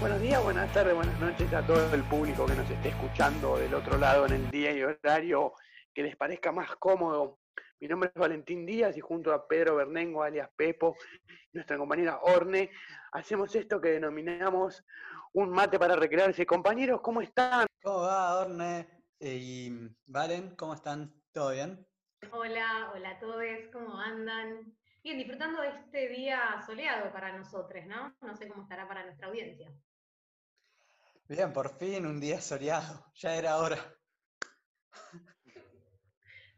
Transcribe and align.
Buenos 0.00 0.22
días, 0.22 0.40
buenas 0.44 0.72
tardes, 0.72 0.94
buenas 0.94 1.18
noches 1.18 1.52
a 1.52 1.66
todo 1.66 1.92
el 1.92 2.04
público 2.04 2.46
que 2.46 2.54
nos 2.54 2.70
esté 2.70 2.90
escuchando 2.90 3.58
del 3.58 3.74
otro 3.74 3.98
lado 3.98 4.26
en 4.26 4.32
el 4.32 4.48
día 4.48 4.72
y 4.72 4.80
horario 4.84 5.54
que 5.92 6.04
les 6.04 6.14
parezca 6.14 6.52
más 6.52 6.76
cómodo. 6.76 7.40
Mi 7.80 7.88
nombre 7.88 8.08
es 8.14 8.20
Valentín 8.20 8.64
Díaz 8.64 8.96
y 8.96 9.00
junto 9.00 9.32
a 9.32 9.48
Pedro 9.48 9.74
Bernengo, 9.74 10.22
alias 10.22 10.48
Pepo, 10.54 10.96
y 11.52 11.56
nuestra 11.56 11.76
compañera 11.76 12.20
Orne, 12.22 12.70
hacemos 13.10 13.52
esto 13.56 13.80
que 13.80 13.88
denominamos 13.88 14.84
un 15.32 15.50
mate 15.50 15.80
para 15.80 15.96
recrearse. 15.96 16.46
Compañeros, 16.46 17.00
¿cómo 17.00 17.20
están? 17.20 17.66
¿Cómo 17.82 18.02
va, 18.02 18.38
Orne? 18.38 19.02
Y 19.18 19.72
Valen, 20.06 20.54
¿cómo 20.54 20.74
están? 20.74 21.12
¿Todo 21.32 21.50
bien? 21.50 21.84
Hola, 22.30 22.92
hola 22.94 23.10
a 23.10 23.18
todos, 23.18 23.42
¿cómo 23.72 23.98
andan? 23.98 24.76
Bien, 25.02 25.18
disfrutando 25.18 25.60
de 25.60 25.68
este 25.70 26.08
día 26.08 26.62
soleado 26.64 27.12
para 27.12 27.36
nosotros, 27.36 27.84
¿no? 27.86 28.14
No 28.20 28.36
sé 28.36 28.48
cómo 28.48 28.62
estará 28.62 28.86
para 28.86 29.04
nuestra 29.04 29.26
audiencia. 29.26 29.72
Bien, 31.28 31.52
por 31.52 31.76
fin 31.76 32.06
un 32.06 32.18
día 32.18 32.40
soleado, 32.40 33.04
ya 33.14 33.36
era 33.36 33.58
hora. 33.58 33.76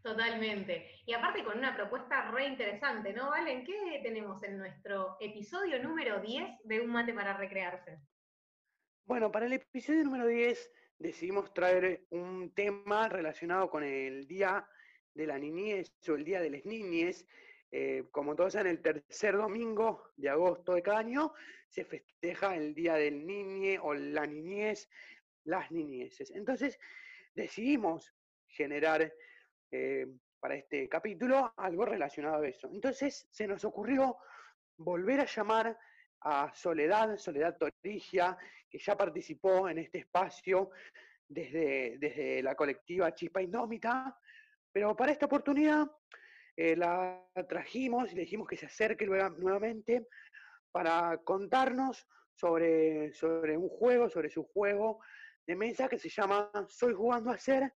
Totalmente. 0.01 1.03
Y 1.05 1.13
aparte 1.13 1.43
con 1.43 1.59
una 1.59 1.75
propuesta 1.75 2.31
re 2.31 2.47
interesante, 2.47 3.13
¿no, 3.13 3.31
Valen? 3.31 3.65
¿Qué 3.65 4.01
tenemos 4.05 4.41
en 4.45 4.59
nuestro 4.59 5.17
episodio 5.19 5.83
número 5.83 6.21
10 6.21 6.61
de 6.63 6.81
Un 6.83 6.87
mate 6.87 7.13
para 7.13 7.37
recrearse? 7.37 7.99
Bueno, 9.07 9.33
para 9.33 9.47
el 9.47 9.55
episodio 9.55 10.05
número 10.05 10.29
10 10.29 10.71
decidimos 10.99 11.53
traer 11.53 12.07
un 12.11 12.55
tema 12.55 13.09
relacionado 13.09 13.69
con 13.69 13.83
el 13.83 14.29
Día 14.29 14.69
de 15.15 15.27
la 15.27 15.37
Niñez 15.37 15.93
o 16.09 16.15
el 16.15 16.25
Día 16.25 16.41
de 16.41 16.51
las 16.51 16.65
Niñez. 16.65 17.27
Eh, 17.73 18.05
como 18.13 18.37
todos 18.37 18.53
saben, 18.53 18.71
el 18.71 18.83
tercer 18.83 19.37
domingo 19.37 20.13
de 20.17 20.29
agosto 20.29 20.75
de 20.75 20.83
cada 20.83 21.01
año 21.01 21.33
se 21.71 21.85
festeja 21.85 22.57
el 22.57 22.75
Día 22.75 22.95
del 22.95 23.25
Niñe 23.25 23.79
o 23.79 23.95
la 23.95 24.27
Niñez, 24.27 24.91
las 25.45 25.71
niñeces. 25.71 26.31
Entonces 26.33 26.79
decidimos 27.35 28.13
generar 28.47 29.13
eh, 29.71 30.07
para 30.41 30.57
este 30.57 30.89
capítulo 30.89 31.55
algo 31.57 31.85
relacionado 31.85 32.43
a 32.43 32.49
eso. 32.49 32.69
Entonces 32.73 33.29
se 33.31 33.47
nos 33.47 33.65
ocurrió 33.65 34.17
volver 34.77 35.21
a 35.21 35.27
llamar 35.27 35.79
a 36.23 36.53
Soledad, 36.55 37.17
Soledad 37.17 37.57
Torigia, 37.57 38.37
que 38.69 38.79
ya 38.79 38.97
participó 38.97 39.69
en 39.69 39.79
este 39.79 39.99
espacio 39.99 40.71
desde, 41.29 41.99
desde 41.99 42.43
la 42.43 42.57
colectiva 42.57 43.15
Chispa 43.15 43.43
Indómita, 43.43 44.19
pero 44.73 44.97
para 44.97 45.13
esta 45.13 45.27
oportunidad 45.27 45.87
eh, 46.57 46.75
la 46.75 47.25
trajimos 47.49 48.11
y 48.11 48.17
le 48.17 48.23
dijimos 48.23 48.49
que 48.49 48.57
se 48.57 48.67
acerque 48.67 49.07
nuevamente 49.07 50.09
para 50.73 51.19
contarnos 51.25 52.07
sobre, 52.35 53.13
sobre 53.13 53.57
un 53.57 53.69
juego, 53.69 54.09
sobre 54.09 54.31
su 54.31 54.45
juego 54.45 55.01
de 55.47 55.57
mesa 55.57 55.89
que 55.89 55.99
se 55.99 56.09
llama 56.09 56.51
Soy 56.69 56.95
jugando 56.95 57.31
a 57.31 57.39
ser. 57.39 57.75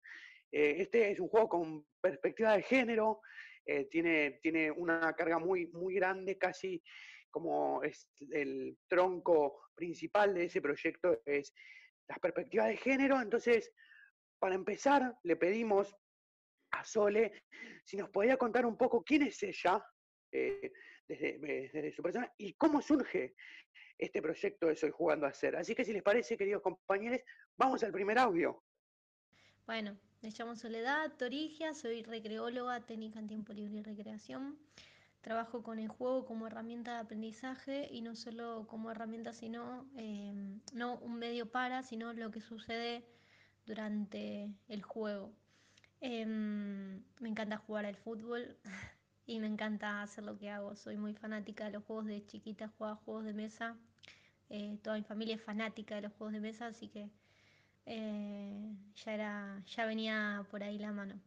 Eh, 0.51 0.77
este 0.79 1.11
es 1.11 1.21
un 1.21 1.29
juego 1.29 1.49
con 1.49 1.87
perspectiva 2.01 2.55
de 2.55 2.63
género, 2.63 3.21
eh, 3.67 3.87
tiene, 3.91 4.39
tiene 4.43 4.71
una 4.71 5.13
carga 5.15 5.39
muy, 5.39 5.67
muy 5.69 5.95
grande, 5.95 6.39
casi 6.39 6.83
como 7.31 7.83
es 7.83 8.09
el 8.31 8.79
tronco 8.87 9.65
principal 9.75 10.35
de 10.35 10.45
ese 10.45 10.61
proyecto, 10.61 11.21
es 11.25 11.53
las 12.09 12.21
perspectivas 12.21 12.69
de 12.69 12.77
género. 12.77 13.21
Entonces, 13.21 13.73
para 14.39 14.55
empezar, 14.55 15.17
le 15.25 15.37
pedimos 15.37 15.97
a 16.71 16.85
Sole 16.85 17.45
si 17.85 17.97
nos 17.97 18.11
podía 18.11 18.37
contar 18.37 18.67
un 18.67 18.77
poco 18.77 19.03
quién 19.03 19.23
es 19.23 19.43
ella, 19.43 19.85
eh, 20.33 20.73
desde, 21.09 21.93
su 21.93 22.03
persona, 22.03 22.33
y 22.39 22.55
cómo 22.55 22.81
surge 22.81 23.35
este 23.99 24.21
proyecto 24.23 24.67
de 24.67 24.77
Soy 24.77 24.91
Jugando 24.91 25.27
a 25.27 25.33
Ser. 25.33 25.57
Así 25.57 25.75
que 25.75 25.85
si 25.85 25.93
les 25.93 26.03
parece, 26.03 26.37
queridos 26.37 26.63
compañeros, 26.63 27.21
vamos 27.57 27.83
al 27.85 27.93
primer 27.93 28.19
audio. 28.19 28.63
Bueno, 29.67 29.97
me 30.21 30.31
llamo 30.31 30.57
Soledad 30.57 31.17
Torigia, 31.17 31.75
soy 31.75 32.03
recreóloga 32.03 32.85
técnica 32.85 33.19
en 33.19 33.29
tiempo 33.29 33.53
libre 33.53 33.79
y 33.79 33.83
recreación. 33.83 34.59
Trabajo 35.21 35.63
con 35.63 35.79
el 35.79 35.89
juego 35.89 36.27
como 36.27 36.47
herramienta 36.47 36.95
de 36.95 37.01
aprendizaje 37.01 37.89
y 37.91 38.03
no 38.03 38.15
solo 38.15 38.67
como 38.69 38.91
herramienta, 38.91 39.33
sino 39.33 39.89
em, 39.97 40.61
no 40.75 40.99
un 40.99 41.19
medio 41.19 41.51
para, 41.51 41.83
sino 41.83 42.13
lo 42.13 42.31
que 42.31 42.41
sucede 42.41 43.07
durante 43.65 44.51
el 44.69 44.83
juego. 44.83 45.33
Em, 46.01 47.03
me 47.21 47.31
encanta 47.31 47.57
jugar 47.57 47.87
al 47.87 47.97
fútbol 47.97 48.59
y 49.27 49.41
me 49.41 49.47
encanta 49.47 50.03
hacer 50.03 50.25
lo 50.25 50.39
que 50.39 50.51
hago. 50.51 50.77
Soy 50.77 50.97
muy 50.97 51.15
fanática 51.15 51.65
de 51.65 51.73
los 51.73 51.85
juegos 51.85 52.07
de 52.07 52.25
chiquita, 52.27 52.69
jugaba 52.77 52.97
juegos 52.97 53.25
de 53.25 53.35
mesa. 53.35 53.77
Eh, 54.51 54.79
toda 54.83 54.97
mi 54.97 55.03
familia 55.03 55.37
es 55.37 55.43
fanática 55.43 55.95
de 55.97 56.03
los 56.03 56.13
juegos 56.13 56.35
de 56.35 56.41
mesa, 56.41 56.67
así 56.67 56.89
que 56.89 57.09
eh, 57.87 58.75
ya, 59.05 59.15
era, 59.15 59.63
ya 59.67 59.87
venía 59.87 60.47
por 60.51 60.63
ahí 60.63 60.79
la 60.79 60.93
mano. 60.93 61.21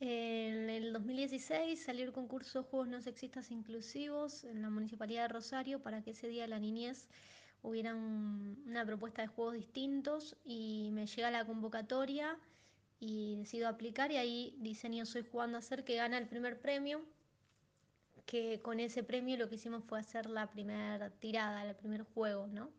En 0.00 0.70
el 0.70 0.92
2016 0.92 1.82
salió 1.82 2.04
el 2.04 2.12
concurso 2.12 2.62
Juegos 2.62 2.88
No 2.88 3.00
Sexistas 3.00 3.50
Inclusivos 3.50 4.44
en 4.44 4.62
la 4.62 4.70
Municipalidad 4.70 5.22
de 5.22 5.28
Rosario 5.28 5.82
para 5.82 6.02
que 6.02 6.12
ese 6.12 6.28
día 6.28 6.46
la 6.46 6.60
niñez 6.60 7.08
hubiera 7.62 7.96
una 7.96 8.86
propuesta 8.86 9.22
de 9.22 9.28
juegos 9.28 9.54
distintos 9.54 10.36
y 10.44 10.90
me 10.92 11.06
llega 11.06 11.32
la 11.32 11.44
convocatoria 11.44 12.38
y 13.00 13.36
decido 13.36 13.68
aplicar 13.68 14.10
y 14.10 14.16
ahí 14.16 14.56
diseño 14.58 15.06
Soy 15.06 15.24
Jugando 15.30 15.58
a 15.58 15.62
Ser 15.62 15.84
que 15.84 15.96
gana 15.96 16.18
el 16.18 16.26
primer 16.26 16.60
premio, 16.60 17.02
que 18.26 18.60
con 18.60 18.80
ese 18.80 19.02
premio 19.02 19.36
lo 19.36 19.48
que 19.48 19.54
hicimos 19.54 19.84
fue 19.84 20.00
hacer 20.00 20.28
la 20.28 20.50
primera 20.50 21.10
tirada, 21.10 21.64
el 21.64 21.76
primer 21.76 22.02
juego, 22.02 22.46
¿no? 22.48 22.70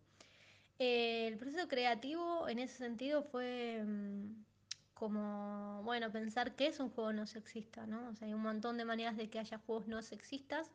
Eh, 0.78 1.28
el 1.28 1.38
proceso 1.38 1.68
creativo 1.68 2.48
en 2.48 2.60
ese 2.60 2.78
sentido 2.78 3.24
fue 3.24 3.84
mm, 3.86 4.46
como, 4.94 5.82
bueno, 5.84 6.12
pensar 6.12 6.56
que 6.56 6.68
es 6.68 6.80
un 6.80 6.90
juego 6.90 7.12
no 7.14 7.26
sexista, 7.26 7.86
¿no? 7.88 8.10
O 8.10 8.16
sea, 8.16 8.28
hay 8.28 8.34
un 8.34 8.42
montón 8.42 8.78
de 8.78 8.86
maneras 8.86 9.18
de 9.18 9.30
que 9.30 9.40
haya 9.40 9.58
juegos 9.60 9.88
no 9.88 10.02
sexistas 10.02 10.72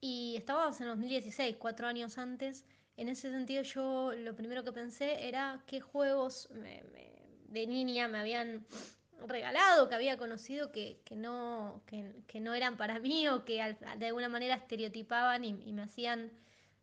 y 0.00 0.34
estábamos 0.36 0.80
en 0.80 0.88
2016, 0.88 1.56
cuatro 1.58 1.86
años 1.86 2.18
antes. 2.18 2.64
En 2.96 3.08
ese 3.08 3.30
sentido 3.30 3.62
yo 3.62 4.12
lo 4.12 4.34
primero 4.36 4.64
que 4.64 4.72
pensé 4.72 5.28
era 5.28 5.62
qué 5.66 5.80
juegos 5.80 6.48
me 6.52 6.82
de 7.52 7.66
niña 7.66 8.08
me 8.08 8.18
habían 8.18 8.64
regalado, 9.26 9.88
que 9.88 9.94
había 9.94 10.16
conocido 10.16 10.72
que, 10.72 10.98
no, 11.10 11.82
que, 11.86 12.40
no 12.40 12.54
eran 12.54 12.76
para 12.76 12.98
mí 12.98 13.28
o 13.28 13.44
que 13.44 13.76
de 13.96 14.06
alguna 14.06 14.28
manera 14.28 14.54
estereotipaban 14.54 15.44
y, 15.44 15.72
me 15.72 15.82
hacían 15.82 16.32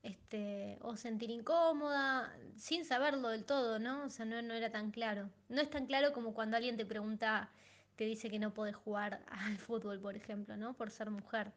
este, 0.03 0.77
o 0.81 0.95
sentir 0.95 1.29
incómoda, 1.31 2.33
sin 2.55 2.85
saberlo 2.85 3.29
del 3.29 3.45
todo, 3.45 3.79
¿no? 3.79 4.05
O 4.05 4.09
sea, 4.09 4.25
no, 4.25 4.41
no 4.41 4.53
era 4.53 4.71
tan 4.71 4.91
claro. 4.91 5.29
No 5.49 5.61
es 5.61 5.69
tan 5.69 5.87
claro 5.87 6.13
como 6.13 6.33
cuando 6.33 6.55
alguien 6.55 6.77
te 6.77 6.85
pregunta, 6.85 7.49
te 7.95 8.05
dice 8.05 8.29
que 8.29 8.39
no 8.39 8.53
podés 8.53 8.75
jugar 8.75 9.21
al 9.27 9.57
fútbol, 9.57 9.99
por 9.99 10.15
ejemplo, 10.15 10.55
¿no? 10.55 10.73
Por 10.73 10.91
ser 10.91 11.09
mujer. 11.09 11.51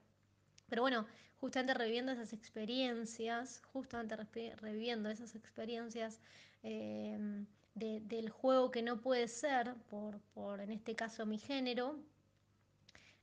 Pero 0.69 0.83
bueno, 0.83 1.06
justamente 1.39 1.75
reviviendo 1.75 2.12
esas 2.12 2.33
experiencias, 2.33 3.62
justamente 3.72 4.17
reviviendo 4.56 5.11
esas 5.11 5.34
experiencias, 5.37 6.21
eh, 6.62 7.45
del 7.75 8.31
juego 8.31 8.71
que 8.71 8.83
no 8.83 9.00
puede 9.00 9.28
ser, 9.28 9.75
por, 9.88 10.21
por, 10.34 10.60
en 10.60 10.71
este 10.71 10.94
caso 10.94 11.27
mi 11.27 11.38
género, 11.38 11.99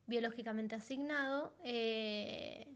biológicamente 0.08 0.76
asignado, 0.76 1.54
eh, 1.64 2.68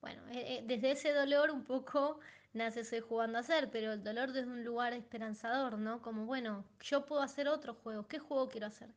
bueno, 0.00 0.20
eh, 0.28 0.58
eh, 0.58 0.64
desde 0.66 0.90
ese 0.90 1.12
dolor 1.12 1.50
un 1.50 1.64
poco 1.64 2.20
nace 2.52 2.80
ese 2.80 3.00
jugando 3.00 3.38
a 3.38 3.42
ser, 3.42 3.70
pero 3.70 3.94
el 3.94 4.04
dolor 4.04 4.32
desde 4.32 4.50
un 4.50 4.62
lugar 4.62 4.92
esperanzador, 4.92 5.78
¿no? 5.78 6.02
Como, 6.02 6.26
bueno, 6.26 6.64
yo 6.80 7.06
puedo 7.06 7.22
hacer 7.22 7.48
otro 7.48 7.74
juego, 7.74 8.06
¿qué 8.06 8.18
juego 8.18 8.48
quiero 8.48 8.66
hacer? 8.66 8.90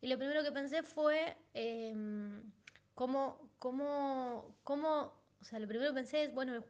Y 0.00 0.08
lo 0.08 0.16
primero 0.16 0.42
que 0.42 0.52
pensé 0.52 0.82
fue 0.82 1.36
em, 1.52 2.42
cómo, 2.94 3.50
cómo, 3.58 4.56
cómo 4.64 5.12
o 5.44 5.46
sea, 5.46 5.58
lo 5.58 5.68
primero 5.68 5.90
que 5.90 5.96
pensé 5.96 6.24
es, 6.24 6.32
bueno, 6.32 6.54
el 6.54 6.62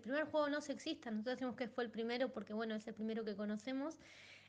primer, 0.00 0.24
juego 0.24 0.48
no 0.48 0.60
sexista, 0.60 1.12
nosotros 1.12 1.36
decimos 1.36 1.54
que 1.54 1.68
fue 1.68 1.84
el 1.84 1.90
primero 1.90 2.32
porque, 2.32 2.54
bueno, 2.54 2.74
es 2.74 2.84
el 2.88 2.92
primero 2.92 3.24
que 3.24 3.36
conocemos. 3.36 3.96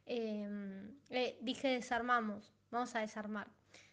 Em, 0.07 0.97
eh, 1.11 1.37
dije 1.41 1.67
desarmamos, 1.67 2.51
vamos 2.71 2.95
a 2.95 3.01
desarmar. 3.01 3.47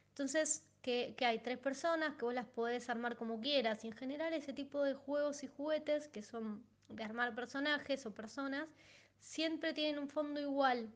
Entonces, 0.08 0.64
que, 0.81 1.14
hay 1.20 1.38
tres 1.40 1.58
personas 1.58 2.14
que 2.16 2.25
vos 2.25 2.32
las 2.32 2.46
podés 2.46 2.88
armar 2.88 3.16
como 3.16 3.42
quieras 3.42 3.84
y 3.84 3.88
en 3.88 3.92
general 3.92 4.32
ese 4.32 4.54
tipo 4.54 4.82
de 4.82 4.94
juegos 4.94 5.44
y 5.44 5.48
juguetes 5.48 6.08
que 6.08 6.22
son 6.22 6.64
de 6.88 7.04
armar 7.04 7.34
personajes 7.34 8.06
o 8.06 8.14
personas, 8.14 8.66
siempre 9.20 9.75
tienen 9.75 9.98
un 9.98 10.08
fondo 10.08 10.40
igual. 10.40 10.88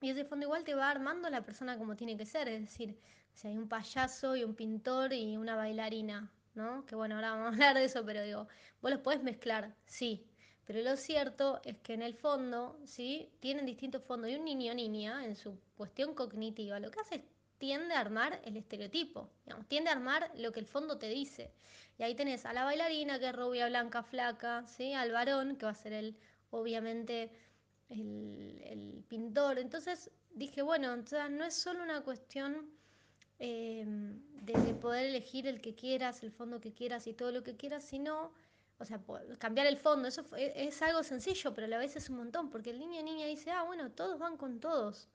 Y 0.00 0.10
ese 0.10 0.24
fondo 0.24 0.46
igual 0.46 0.62
te 0.62 0.76
va 0.76 0.90
armando 0.90 1.28
la 1.28 1.44
persona 1.44 1.76
como 1.76 1.96
tiene 1.96 2.16
que 2.16 2.26
ser, 2.26 2.46
es 2.46 2.60
decir, 2.60 2.96
si 3.34 3.48
hay 3.48 3.56
un 3.58 3.68
payaso 3.68 4.36
y 4.36 4.44
un 4.44 4.54
pintor 4.54 5.12
y 5.12 5.36
una 5.36 5.56
bailarina, 5.56 6.30
¿no? 6.54 6.84
Que 6.86 6.94
bueno, 6.94 7.16
ahora 7.16 7.32
vamos 7.32 7.46
a 7.46 7.48
hablar 7.48 7.74
de 7.76 7.84
eso, 7.84 8.04
pero 8.04 8.22
digo, 8.22 8.48
vos 8.80 8.90
los 8.90 9.00
podés 9.00 9.22
mezclar, 9.22 9.74
sí. 9.86 10.26
Pero 10.64 10.80
lo 10.82 10.96
cierto 10.96 11.60
es 11.64 11.78
que 11.78 11.94
en 11.94 12.02
el 12.02 12.14
fondo, 12.14 12.78
¿sí? 12.84 13.30
Tienen 13.40 13.66
distintos 13.66 14.02
fondos. 14.04 14.30
Y 14.30 14.36
un 14.36 14.44
niño 14.44 14.72
o 14.72 14.74
niña, 14.74 15.24
en 15.24 15.36
su 15.36 15.58
cuestión 15.76 16.14
cognitiva, 16.14 16.78
lo 16.78 16.90
que 16.90 17.00
hace 17.00 17.14
es 17.16 17.22
tiende 17.62 17.94
a 17.94 18.00
armar 18.00 18.40
el 18.44 18.56
estereotipo, 18.56 19.30
tiende 19.68 19.88
a 19.88 19.92
armar 19.92 20.32
lo 20.34 20.50
que 20.50 20.58
el 20.58 20.66
fondo 20.66 20.98
te 20.98 21.08
dice. 21.08 21.52
Y 21.96 22.02
ahí 22.02 22.16
tenés 22.16 22.44
a 22.44 22.52
la 22.52 22.64
bailarina, 22.64 23.20
que 23.20 23.28
es 23.28 23.36
rubia, 23.36 23.68
blanca, 23.68 24.02
flaca, 24.02 24.66
¿sí? 24.66 24.94
Al 24.94 25.12
varón, 25.12 25.54
que 25.54 25.66
va 25.66 25.70
a 25.70 25.74
ser 25.76 25.92
el 25.92 26.16
obviamente 26.50 27.30
el, 27.88 29.04
pintor. 29.08 29.60
Entonces 29.60 30.10
dije, 30.32 30.62
bueno, 30.62 30.96
no 30.96 31.44
es 31.44 31.54
solo 31.54 31.84
una 31.84 32.00
cuestión 32.00 32.68
eh, 33.44 33.84
de, 34.42 34.74
poder 34.74 35.06
elegir 35.06 35.46
el 35.48 35.60
que 35.60 35.74
quieras, 35.74 36.22
el 36.22 36.30
fondo 36.30 36.60
que 36.60 36.72
quieras 36.72 37.06
y 37.08 37.12
todo 37.12 37.32
lo 37.32 37.42
que 37.42 37.56
quieras, 37.56 37.82
sino, 37.84 38.32
o 38.78 38.84
sea, 38.84 39.00
cambiar 39.38 39.66
el 39.66 39.78
fondo. 39.78 40.06
Eso 40.06 40.24
es, 40.36 40.80
algo 40.80 41.02
sencillo, 41.02 41.52
pero 41.52 41.66
a 41.66 41.70
la 41.70 41.78
vez 41.78 41.96
es 41.96 42.08
un 42.08 42.18
montón, 42.18 42.50
porque 42.50 42.70
el 42.70 42.78
niño 42.78 43.00
y 43.00 43.02
niña 43.02 43.26
dice, 43.26 43.50
ah, 43.50 43.64
bueno, 43.64 43.90
todos 43.90 44.18
van 44.18 44.36
con 44.36 44.60
todos. 44.60 45.08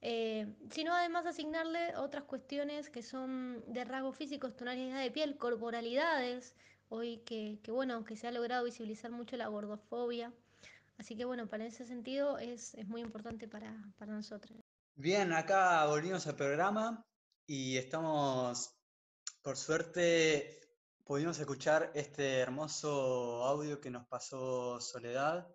Eh, 0.00 0.46
sino 0.70 0.94
además 0.94 1.26
asignarle 1.26 1.94
otras 1.96 2.24
cuestiones 2.24 2.88
que 2.88 3.02
son 3.02 3.62
de 3.66 3.84
rasgos 3.84 4.16
físicos, 4.16 4.56
tonalidad 4.56 5.02
de 5.02 5.10
piel, 5.10 5.36
corporalidades, 5.36 6.54
hoy 6.88 7.18
que, 7.18 7.58
que, 7.62 7.70
bueno, 7.70 8.04
que 8.04 8.16
se 8.16 8.28
ha 8.28 8.32
logrado 8.32 8.64
visibilizar 8.64 9.10
mucho 9.10 9.36
la 9.36 9.48
gordofobia. 9.48 10.32
Así 10.98 11.16
que 11.16 11.24
bueno, 11.24 11.46
para 11.46 11.66
ese 11.66 11.84
sentido 11.86 12.38
es, 12.38 12.76
muy 12.86 13.00
importante 13.00 13.46
para, 13.46 13.72
nosotros. 14.06 14.58
Bien, 14.96 15.32
acá 15.32 15.86
volvimos 15.86 16.26
al 16.26 16.34
programa 16.34 17.04
y 17.50 17.78
estamos, 17.78 18.78
por 19.40 19.56
suerte, 19.56 20.60
pudimos 21.02 21.38
escuchar 21.38 21.90
este 21.94 22.40
hermoso 22.40 23.42
audio 23.42 23.80
que 23.80 23.88
nos 23.88 24.06
pasó 24.06 24.78
Soledad 24.82 25.48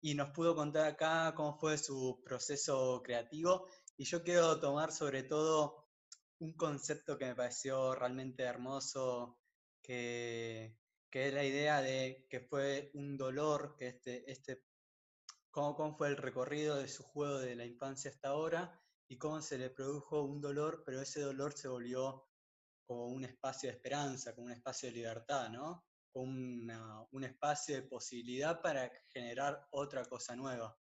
y 0.00 0.14
nos 0.16 0.30
pudo 0.30 0.56
contar 0.56 0.86
acá 0.86 1.32
cómo 1.36 1.56
fue 1.56 1.78
su 1.78 2.20
proceso 2.24 3.00
creativo. 3.04 3.68
Y 3.96 4.06
yo 4.06 4.24
quiero 4.24 4.58
tomar 4.58 4.90
sobre 4.90 5.22
todo 5.22 5.86
un 6.40 6.54
concepto 6.54 7.16
que 7.16 7.26
me 7.26 7.36
pareció 7.36 7.94
realmente 7.94 8.42
hermoso, 8.42 9.38
que, 9.80 10.76
que 11.08 11.28
es 11.28 11.34
la 11.34 11.44
idea 11.44 11.80
de 11.80 12.26
que 12.28 12.40
fue 12.40 12.90
un 12.94 13.16
dolor 13.16 13.76
que 13.76 13.86
este, 13.86 14.28
este 14.28 14.64
cómo, 15.52 15.96
fue 15.96 16.08
el 16.08 16.16
recorrido 16.16 16.74
de 16.74 16.88
su 16.88 17.04
juego 17.04 17.38
de 17.38 17.54
la 17.54 17.66
infancia 17.66 18.10
hasta 18.10 18.30
ahora 18.30 18.80
y 19.10 19.18
cómo 19.18 19.42
se 19.42 19.58
le 19.58 19.70
produjo 19.70 20.22
un 20.22 20.40
dolor, 20.40 20.84
pero 20.86 21.02
ese 21.02 21.20
dolor 21.20 21.52
se 21.52 21.66
volvió 21.66 22.28
como 22.86 23.08
un 23.08 23.24
espacio 23.24 23.68
de 23.68 23.74
esperanza, 23.76 24.34
como 24.34 24.46
un 24.46 24.52
espacio 24.52 24.88
de 24.88 24.94
libertad, 24.94 25.50
¿no? 25.50 25.84
un 26.12 27.24
espacio 27.24 27.76
de 27.76 27.82
posibilidad 27.82 28.60
para 28.60 28.90
generar 29.12 29.66
otra 29.72 30.04
cosa 30.04 30.34
nueva. 30.36 30.76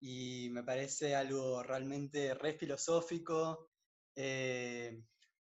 Y 0.00 0.48
me 0.50 0.62
parece 0.62 1.16
algo 1.16 1.62
realmente 1.62 2.34
re 2.34 2.54
filosófico. 2.54 3.70
Eh, 4.14 5.02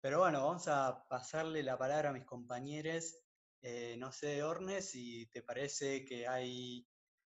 pero 0.01 0.21
bueno, 0.21 0.47
vamos 0.47 0.69
a 0.69 1.07
pasarle 1.09 1.63
la 1.63 1.77
palabra 1.77 2.11
a 2.11 2.13
mis 2.13 2.25
compañeros. 2.25 3.17
Eh, 3.63 3.97
no 3.99 4.13
sé, 4.13 4.43
Ornes, 4.43 4.91
si 4.91 5.27
te 5.31 5.43
parece 5.43 6.05
que 6.05 6.27
hay 6.29 6.87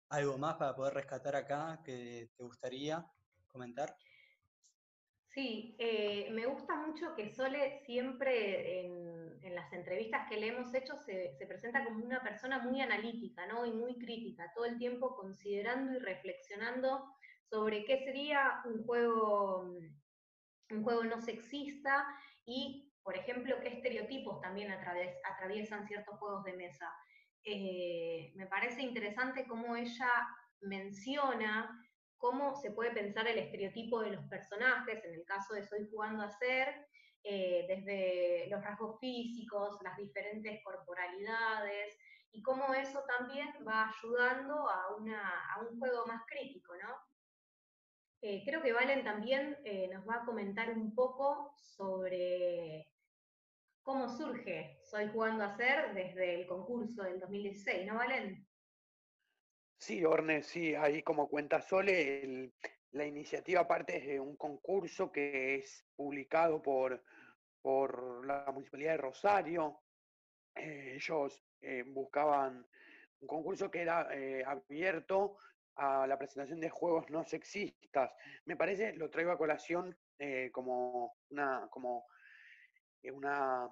¿Algo 0.09 0.37
más 0.37 0.55
para 0.55 0.75
poder 0.75 0.93
rescatar 0.93 1.35
acá 1.35 1.81
que 1.83 2.31
te 2.37 2.43
gustaría 2.43 3.05
comentar? 3.47 3.97
Sí, 5.35 5.75
eh, 5.79 6.29
me 6.31 6.45
gusta 6.45 6.75
mucho 6.75 7.13
que 7.13 7.29
Sole 7.29 7.81
siempre 7.85 8.85
en, 8.85 9.53
las 9.53 9.71
entrevistas 9.73 10.27
que 10.29 10.37
le 10.37 10.47
hemos 10.47 10.73
hecho 10.73 10.95
se, 10.95 11.35
presenta 11.45 11.83
como 11.83 12.05
una 12.05 12.21
persona 12.21 12.59
muy 12.59 12.79
analítica 12.79 13.45
¿no? 13.45 13.65
y 13.65 13.71
muy 13.71 13.97
crítica, 13.97 14.51
todo 14.55 14.63
el 14.65 14.77
tiempo 14.77 15.15
considerando 15.15 15.93
y 15.93 15.99
reflexionando 15.99 17.05
sobre 17.49 17.83
qué 17.83 18.03
sería 18.05 18.61
un 18.63 18.85
juego, 18.85 19.77
un 20.69 20.83
juego 20.83 21.03
no 21.03 21.21
sexista 21.21 22.05
y, 22.45 22.93
por 23.03 23.17
ejemplo, 23.17 23.59
qué 23.61 23.69
estereotipos 23.69 24.39
también 24.39 24.71
atraviesan 24.71 25.85
ciertos 25.85 26.17
juegos 26.17 26.45
de 26.45 26.53
mesa. 26.53 26.89
Eh, 27.43 28.31
me 28.35 28.47
parece 28.47 28.81
interesante 28.81 29.45
cómo 29.47 29.75
ella 29.75 30.11
menciona 30.61 31.84
cómo 32.17 32.55
se 32.55 32.71
puede 32.71 32.91
pensar 32.91 33.27
el 33.27 33.37
estereotipo 33.37 34.01
de 34.01 34.11
los 34.11 34.25
personajes, 34.25 35.03
en 35.03 35.13
el 35.13 35.25
caso 35.25 35.53
de 35.53 35.63
Soy 35.63 35.87
jugando 35.89 36.23
a 36.23 36.29
ser, 36.29 36.87
eh, 37.23 37.65
desde 37.67 38.47
los 38.49 38.63
rasgos 38.63 38.99
físicos, 38.99 39.77
las 39.83 39.97
diferentes 39.97 40.63
corporalidades, 40.63 41.97
y 42.31 42.41
cómo 42.41 42.73
eso 42.73 43.03
también 43.07 43.47
va 43.67 43.89
ayudando 43.89 44.69
a, 44.69 44.89
un 45.61 45.79
juego 45.79 46.05
más 46.05 46.23
crítico, 46.27 46.73
¿no? 46.75 46.95
Eh, 48.21 48.43
creo 48.45 48.61
que 48.61 48.73
Valen 48.73 49.03
también 49.03 49.57
nos 49.91 50.07
va 50.07 50.15
a 50.15 50.25
comentar 50.25 50.71
un 50.71 50.93
poco 50.93 51.53
sobre 51.55 52.89
cómo 53.85 54.09
surge 54.09 54.79
Soy 54.83 55.07
Jugando 55.09 55.43
a 55.43 55.55
Ser 55.55 55.93
desde 55.93 56.41
el 56.41 56.47
concurso 56.47 57.03
del 57.03 57.19
2016, 57.19 57.85
¿no, 57.85 57.95
Valen? 57.95 58.44
Sí, 59.85 60.03
Orne, 60.03 60.41
sí, 60.41 60.73
ahí 60.73 61.03
como 61.03 61.29
cuenta 61.29 61.61
Sole, 61.61 62.51
la 62.93 63.05
iniciativa 63.05 63.67
parte 63.67 63.99
de 64.01 64.19
un 64.19 64.35
concurso 64.35 65.11
que 65.11 65.57
es 65.57 65.85
publicado 65.95 66.59
por, 66.59 67.03
por 67.61 68.25
la 68.25 68.51
Municipalidad 68.51 68.93
de 68.93 68.97
Rosario. 68.97 69.83
Eh, 70.55 70.93
ellos 70.95 71.39
eh, 71.61 71.83
buscaban 71.85 72.65
un 73.19 73.27
concurso 73.27 73.69
que 73.69 73.83
era 73.83 74.07
eh, 74.11 74.43
abierto 74.43 75.37
a 75.75 76.07
la 76.07 76.17
presentación 76.17 76.59
de 76.59 76.71
juegos 76.71 77.07
no 77.11 77.23
sexistas. 77.23 78.11
Me 78.45 78.57
parece, 78.57 78.95
lo 78.95 79.11
traigo 79.11 79.33
a 79.33 79.37
colación 79.37 79.95
como 80.51 81.13
una, 81.29 81.67
como 81.69 82.07
una 83.03 83.69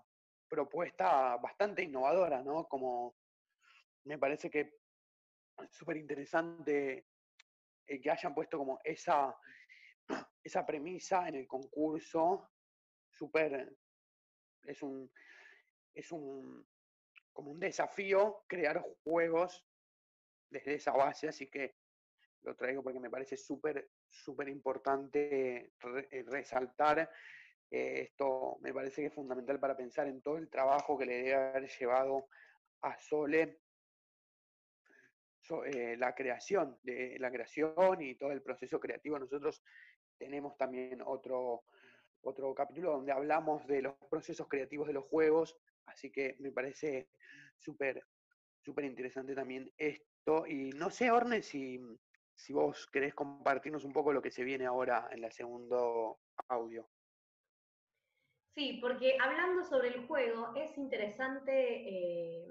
propuesta 0.47 1.37
bastante 1.37 1.81
innovadora, 1.81 2.43
¿no? 2.43 2.67
Como 2.67 3.15
me 4.03 4.19
parece 4.19 4.51
que 4.51 4.82
súper 5.69 5.97
interesante 5.97 7.07
eh, 7.85 8.01
que 8.01 8.11
hayan 8.11 8.33
puesto 8.33 8.57
como 8.57 8.79
esa, 8.83 9.35
esa 10.43 10.65
premisa 10.65 11.27
en 11.27 11.35
el 11.35 11.47
concurso, 11.47 12.49
súper, 13.09 13.75
es 14.63 14.81
un, 14.81 15.11
es 15.93 16.11
un, 16.11 16.67
como 17.31 17.51
un 17.51 17.59
desafío 17.59 18.43
crear 18.47 18.83
juegos 19.03 19.65
desde 20.49 20.75
esa 20.75 20.91
base, 20.91 21.27
así 21.27 21.47
que 21.49 21.75
lo 22.43 22.55
traigo 22.55 22.83
porque 22.83 22.99
me 22.99 23.09
parece 23.09 23.37
súper, 23.37 23.89
súper 24.07 24.49
importante 24.49 25.73
eh, 26.11 26.23
resaltar 26.27 27.09
eh, 27.73 28.01
esto 28.01 28.57
me 28.61 28.71
parece 28.71 29.01
que 29.01 29.07
es 29.07 29.13
fundamental 29.13 29.59
para 29.59 29.75
pensar 29.75 30.07
en 30.07 30.21
todo 30.21 30.37
el 30.37 30.47
trabajo 30.47 30.95
que 30.95 31.07
le 31.07 31.15
debe 31.23 31.33
haber 31.33 31.67
llevado 31.67 32.27
a 32.81 32.99
Sole 32.99 33.62
eh, 35.65 35.95
la 35.97 36.13
creación, 36.15 36.77
de 36.83 37.17
la 37.19 37.31
creación 37.31 38.01
y 38.01 38.15
todo 38.15 38.31
el 38.31 38.41
proceso 38.41 38.79
creativo. 38.79 39.19
Nosotros 39.19 39.63
tenemos 40.17 40.57
también 40.57 41.01
otro, 41.05 41.63
otro 42.21 42.53
capítulo 42.53 42.91
donde 42.91 43.11
hablamos 43.11 43.65
de 43.67 43.81
los 43.81 43.95
procesos 44.09 44.47
creativos 44.47 44.87
de 44.87 44.93
los 44.93 45.05
juegos, 45.05 45.57
así 45.85 46.11
que 46.11 46.35
me 46.39 46.51
parece 46.51 47.09
súper 47.57 48.03
súper 48.63 48.85
interesante 48.85 49.35
también 49.35 49.71
esto. 49.77 50.47
Y 50.47 50.71
no 50.71 50.89
sé, 50.89 51.11
Orne, 51.11 51.41
si, 51.41 51.79
si 52.33 52.53
vos 52.53 52.87
querés 52.87 53.13
compartirnos 53.13 53.83
un 53.83 53.93
poco 53.93 54.13
lo 54.13 54.21
que 54.21 54.31
se 54.31 54.43
viene 54.43 54.65
ahora 54.65 55.09
en 55.11 55.23
el 55.23 55.31
segundo 55.31 56.19
audio. 56.47 56.87
Sí, 58.55 58.77
porque 58.81 59.17
hablando 59.19 59.63
sobre 59.63 59.89
el 59.89 60.07
juego, 60.07 60.53
es 60.55 60.77
interesante 60.77 61.51
eh, 61.89 62.47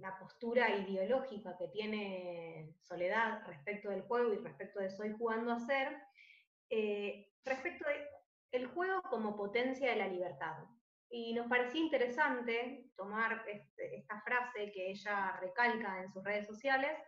la 0.00 0.18
postura 0.18 0.70
ideológica 0.76 1.56
que 1.56 1.68
tiene 1.68 2.74
Soledad 2.80 3.46
respecto 3.46 3.90
del 3.90 4.02
juego 4.02 4.32
y 4.32 4.38
respecto 4.38 4.80
de 4.80 4.90
Soy 4.90 5.12
jugando 5.12 5.52
a 5.52 5.60
ser, 5.60 5.96
eh, 6.70 7.30
respecto 7.44 7.84
del 8.50 8.66
juego 8.68 9.02
como 9.02 9.36
potencia 9.36 9.90
de 9.90 9.96
la 9.96 10.08
libertad. 10.08 10.56
Y 11.08 11.34
nos 11.34 11.46
parecía 11.46 11.80
interesante 11.80 12.90
tomar 12.96 13.44
este, 13.46 13.96
esta 13.96 14.20
frase 14.22 14.72
que 14.72 14.90
ella 14.90 15.36
recalca 15.40 16.02
en 16.02 16.10
sus 16.10 16.24
redes 16.24 16.46
sociales 16.46 16.98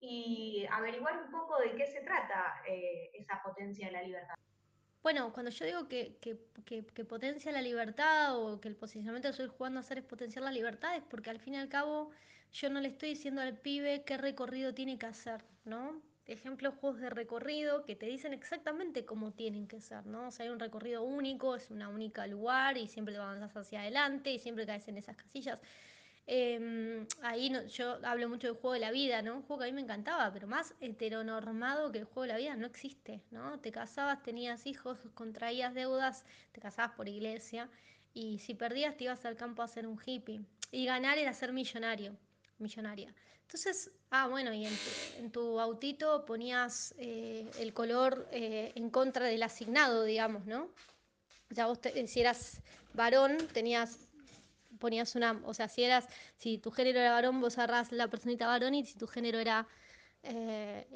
y 0.00 0.66
averiguar 0.70 1.22
un 1.22 1.30
poco 1.30 1.58
de 1.58 1.74
qué 1.74 1.86
se 1.86 2.00
trata 2.00 2.62
eh, 2.66 3.10
esa 3.14 3.40
potencia 3.42 3.86
de 3.86 3.92
la 3.92 4.02
libertad. 4.02 4.34
Bueno, 5.02 5.32
cuando 5.32 5.50
yo 5.50 5.64
digo 5.64 5.88
que, 5.88 6.18
que, 6.20 7.04
potencia 7.04 7.50
la 7.52 7.62
libertad 7.62 8.36
o 8.38 8.60
que 8.60 8.68
el 8.68 8.76
posicionamiento 8.76 9.28
que 9.28 9.30
estoy 9.30 9.48
jugando 9.48 9.78
a 9.78 9.80
hacer 9.80 9.98
es 9.98 10.04
potenciar 10.04 10.44
la 10.44 10.52
libertad, 10.52 10.94
es 10.94 11.02
porque 11.02 11.30
al 11.30 11.40
fin 11.40 11.54
y 11.54 11.56
al 11.56 11.68
cabo 11.70 12.10
yo 12.52 12.68
no 12.68 12.80
le 12.80 12.88
estoy 12.88 13.10
diciendo 13.10 13.40
al 13.40 13.56
pibe 13.56 14.04
qué 14.04 14.18
recorrido 14.18 14.74
tiene 14.74 14.98
que 14.98 15.06
hacer, 15.06 15.42
¿no? 15.64 16.02
Ejemplos, 16.26 16.74
juegos 16.74 17.00
de 17.00 17.10
recorrido 17.10 17.84
que 17.84 17.96
te 17.96 18.06
dicen 18.06 18.34
exactamente 18.34 19.04
cómo 19.06 19.32
tienen 19.32 19.66
que 19.66 19.80
ser, 19.80 20.04
¿no? 20.06 20.28
O 20.28 20.30
sea, 20.30 20.44
hay 20.44 20.50
un 20.50 20.60
recorrido 20.60 21.02
único, 21.02 21.56
es 21.56 21.70
una 21.70 21.88
única 21.88 22.26
lugar 22.26 22.76
y 22.76 22.86
siempre 22.86 23.14
te 23.14 23.20
avanzas 23.20 23.56
hacia 23.56 23.80
adelante 23.80 24.32
y 24.32 24.38
siempre 24.38 24.66
caes 24.66 24.86
en 24.88 24.98
esas 24.98 25.16
casillas. 25.16 25.60
Em, 26.32 27.08
ahí 27.22 27.52
yo 27.70 27.98
hablo 28.04 28.28
mucho 28.28 28.46
del 28.46 28.56
juego 28.56 28.74
de 28.74 28.78
la 28.78 28.92
vida, 28.92 29.20
¿no? 29.20 29.34
Un 29.34 29.42
juego 29.42 29.62
que 29.62 29.64
a 29.64 29.72
mí 29.72 29.74
me 29.74 29.80
encantaba, 29.80 30.32
pero 30.32 30.46
más 30.46 30.74
heteronormado 30.80 31.90
que 31.90 31.98
el 31.98 32.04
juego 32.04 32.22
de 32.22 32.28
la 32.28 32.36
vida 32.36 32.54
no 32.54 32.66
existe, 32.66 33.20
¿no? 33.32 33.58
Te 33.58 33.72
casabas, 33.72 34.22
tenías 34.22 34.64
hijos, 34.64 35.00
contraías 35.14 35.74
deudas, 35.74 36.24
te 36.52 36.60
casabas 36.60 36.92
por 36.92 37.08
iglesia 37.08 37.68
y 38.14 38.38
si 38.38 38.54
perdías 38.54 38.96
te 38.96 39.04
ibas 39.04 39.24
al 39.24 39.34
campo 39.34 39.62
a 39.62 39.66
ser 39.66 39.88
un 39.88 39.98
hippie. 40.06 40.40
Y 40.70 40.86
ganar 40.86 41.18
era 41.18 41.34
ser 41.34 41.52
millonario, 41.52 42.16
millonaria. 42.58 43.12
Entonces, 43.42 43.90
ah, 44.10 44.28
bueno, 44.28 44.52
y 44.54 44.68
en 45.18 45.32
tu, 45.32 45.58
autito 45.58 46.24
ponías 46.26 46.94
eh, 46.98 47.50
el 47.58 47.74
color 47.74 48.28
eh, 48.30 48.70
en 48.76 48.88
contra 48.90 49.26
del 49.26 49.42
asignado, 49.42 50.04
digamos, 50.04 50.46
¿no? 50.46 50.68
Sea, 51.52 51.66
vos 51.66 51.80
si 52.06 52.20
eras 52.20 52.62
varón, 52.94 53.36
tenías, 53.52 54.06
ponías 54.80 55.14
una, 55.14 55.40
o 55.44 55.54
sea, 55.54 55.68
si 55.68 55.84
eras, 55.84 56.08
si 56.36 56.58
tu 56.58 56.72
género 56.72 56.98
era 56.98 57.12
varón, 57.12 57.40
vos 57.40 57.56
agarrás 57.58 57.92
la 57.92 58.08
personita 58.08 58.48
varón 58.48 58.74
y 58.74 58.84
si 58.84 58.98
tu 58.98 59.06
género 59.06 59.38
era, 59.38 59.68
eh, 60.22 60.86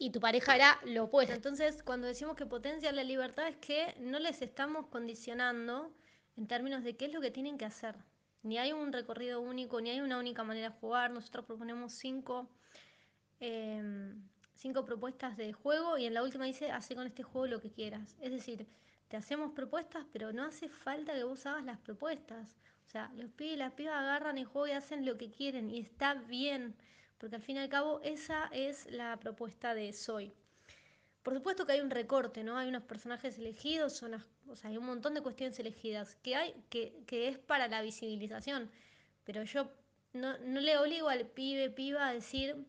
y, 0.00 0.10
tu 0.10 0.20
pareja 0.20 0.56
era 0.56 0.80
lo 0.86 1.04
opuesto. 1.04 1.34
Entonces, 1.34 1.82
cuando 1.82 2.06
decimos 2.06 2.36
que 2.36 2.46
potencia 2.46 2.90
la 2.92 3.04
libertad 3.04 3.48
es 3.48 3.56
que 3.56 3.94
no 4.00 4.18
les 4.18 4.40
estamos 4.40 4.86
condicionando 4.86 5.92
en 6.36 6.46
términos 6.46 6.82
de 6.82 6.96
qué 6.96 7.06
es 7.06 7.12
lo 7.12 7.20
que 7.20 7.30
tienen 7.30 7.58
que 7.58 7.66
hacer. 7.66 7.96
Ni 8.42 8.58
hay 8.58 8.72
un 8.72 8.92
recorrido 8.92 9.40
único, 9.40 9.80
ni 9.80 9.90
hay 9.90 10.00
una 10.00 10.18
única 10.18 10.44
manera 10.44 10.70
de 10.70 10.76
jugar. 10.76 11.10
Nosotros 11.10 11.44
proponemos 11.44 11.92
cinco, 11.92 12.48
em, 13.40 14.22
cinco 14.54 14.84
propuestas 14.84 15.36
de 15.36 15.52
juego 15.52 15.98
y 15.98 16.06
en 16.06 16.14
la 16.14 16.22
última 16.22 16.44
dice, 16.44 16.70
hace 16.70 16.94
con 16.94 17.06
este 17.06 17.22
juego 17.22 17.46
lo 17.46 17.60
que 17.60 17.70
quieras. 17.70 18.16
Es 18.20 18.30
decir, 18.30 18.66
te 19.08 19.16
hacemos 19.16 19.52
propuestas, 19.52 20.04
pero 20.12 20.32
no 20.32 20.44
hace 20.44 20.68
falta 20.68 21.14
que 21.14 21.24
vos 21.24 21.46
hagas 21.46 21.64
las 21.64 21.78
propuestas. 21.78 22.56
O 22.86 22.88
sea, 22.88 23.10
los 23.16 23.30
pibes 23.30 23.54
y 23.54 23.56
las 23.56 23.72
pibas 23.72 23.96
agarran 23.96 24.38
el 24.38 24.46
juego 24.46 24.68
y 24.68 24.72
hacen 24.72 25.04
lo 25.04 25.16
que 25.16 25.30
quieren 25.30 25.70
y 25.70 25.80
está 25.80 26.14
bien, 26.14 26.76
porque 27.18 27.36
al 27.36 27.42
fin 27.42 27.56
y 27.56 27.60
al 27.60 27.68
cabo 27.68 28.00
esa 28.02 28.46
es 28.52 28.90
la 28.90 29.16
propuesta 29.18 29.74
de 29.74 29.92
Soy. 29.92 30.32
Por 31.22 31.34
supuesto 31.34 31.66
que 31.66 31.72
hay 31.72 31.80
un 31.80 31.90
recorte, 31.90 32.44
¿no? 32.44 32.56
Hay 32.56 32.68
unos 32.68 32.84
personajes 32.84 33.36
elegidos, 33.38 33.96
son 33.96 34.14
o 34.48 34.54
sea, 34.54 34.70
hay 34.70 34.76
un 34.76 34.86
montón 34.86 35.14
de 35.14 35.22
cuestiones 35.22 35.58
elegidas 35.58 36.14
que 36.22 36.36
hay, 36.36 36.54
que, 36.70 37.04
es 37.08 37.38
para 37.38 37.66
la 37.66 37.82
visibilización. 37.82 38.70
Pero 39.24 39.42
yo 39.42 39.68
no, 40.12 40.36
le 40.38 40.78
obligo 40.78 41.08
al 41.08 41.26
pibe, 41.26 41.70
piba 41.70 42.06
a 42.06 42.12
decir, 42.12 42.64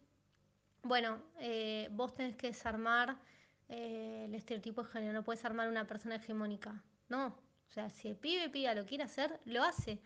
bueno, 0.82 1.22
eh, 1.40 1.88
vos 1.92 2.16
tenés 2.16 2.36
que 2.36 2.48
desarmar 2.48 3.20
eh, 3.70 4.26
el 4.26 4.36
estereotipo 4.36 4.84
de 4.84 4.90
género, 4.90 5.14
no 5.14 5.24
puedes 5.24 5.44
armar 5.46 5.68
una 5.70 5.88
persona 5.88 6.16
hegemónica. 6.16 6.84
No. 7.10 7.28
O 7.70 7.72
sea, 7.72 7.90
si 7.90 8.08
el 8.08 8.16
pibe, 8.16 8.50
piba 8.50 8.74
lo 8.74 8.86
quiere 8.86 9.04
hacer, 9.04 9.40
lo 9.46 9.64
hace. 9.64 10.00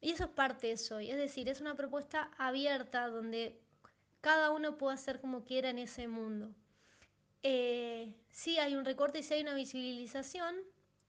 Y 0.00 0.12
eso 0.12 0.24
es 0.24 0.30
parte 0.30 0.68
de 0.68 0.72
eso. 0.74 0.98
Es 0.98 1.16
decir, 1.16 1.48
es 1.48 1.60
una 1.60 1.74
propuesta 1.74 2.30
abierta 2.38 3.08
donde 3.08 3.58
cada 4.20 4.50
uno 4.50 4.76
puede 4.76 4.94
hacer 4.94 5.20
como 5.20 5.44
quiera 5.44 5.70
en 5.70 5.78
ese 5.78 6.08
mundo. 6.08 6.54
Eh, 7.42 8.14
sí 8.30 8.58
hay 8.58 8.76
un 8.76 8.84
recorte 8.84 9.20
y 9.20 9.22
sí 9.22 9.34
hay 9.34 9.42
una 9.42 9.54
visibilización 9.54 10.56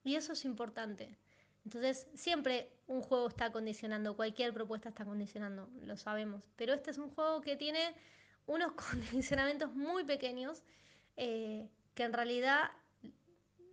y 0.04 0.16
eso 0.16 0.32
es 0.32 0.44
importante. 0.44 1.18
Entonces, 1.64 2.08
siempre 2.14 2.70
un 2.86 3.02
juego 3.02 3.28
está 3.28 3.52
condicionando, 3.52 4.16
cualquier 4.16 4.52
propuesta 4.52 4.88
está 4.88 5.04
condicionando, 5.04 5.68
lo 5.82 5.96
sabemos. 5.96 6.42
Pero 6.56 6.72
este 6.72 6.90
es 6.90 6.98
un 6.98 7.10
juego 7.10 7.40
que 7.40 7.56
tiene 7.56 7.94
unos 8.46 8.72
condicionamientos 8.90 9.74
muy 9.74 10.04
pequeños 10.04 10.62
eh, 11.16 11.68
que 11.94 12.04
en 12.04 12.12
realidad, 12.12 12.70